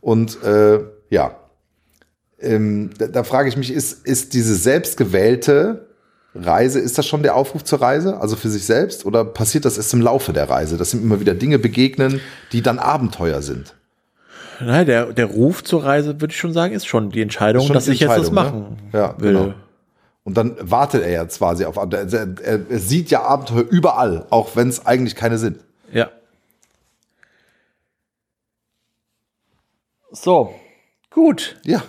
[0.00, 0.80] Und äh,
[1.10, 1.36] ja,
[2.40, 5.86] ähm, da, da frage ich mich, ist, ist diese selbstgewählte
[6.34, 9.76] Reise, ist das schon der Aufruf zur Reise, also für sich selbst, oder passiert das
[9.76, 12.20] erst im Laufe der Reise, dass ihm immer wieder Dinge begegnen,
[12.52, 13.74] die dann Abenteuer sind?
[14.60, 17.74] Nein, der, der Ruf zur Reise, würde ich schon sagen, ist schon die Entscheidung, schon
[17.74, 18.98] dass die ich jetzt das Entscheidung, machen ne?
[18.98, 19.32] Ja, will.
[19.32, 19.54] genau.
[20.26, 22.12] Und dann wartet er ja quasi auf er, er,
[22.42, 25.60] er, er sieht ja Abenteuer überall, auch wenn es eigentlich keine sind.
[25.92, 26.10] Ja.
[30.10, 30.52] So,
[31.10, 31.60] gut.
[31.62, 31.84] Ja,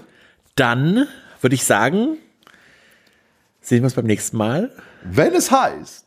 [0.53, 1.07] Dann
[1.41, 2.17] würde ich sagen,
[3.59, 4.71] sehen wir uns beim nächsten Mal.
[5.01, 6.06] wenn es heißt,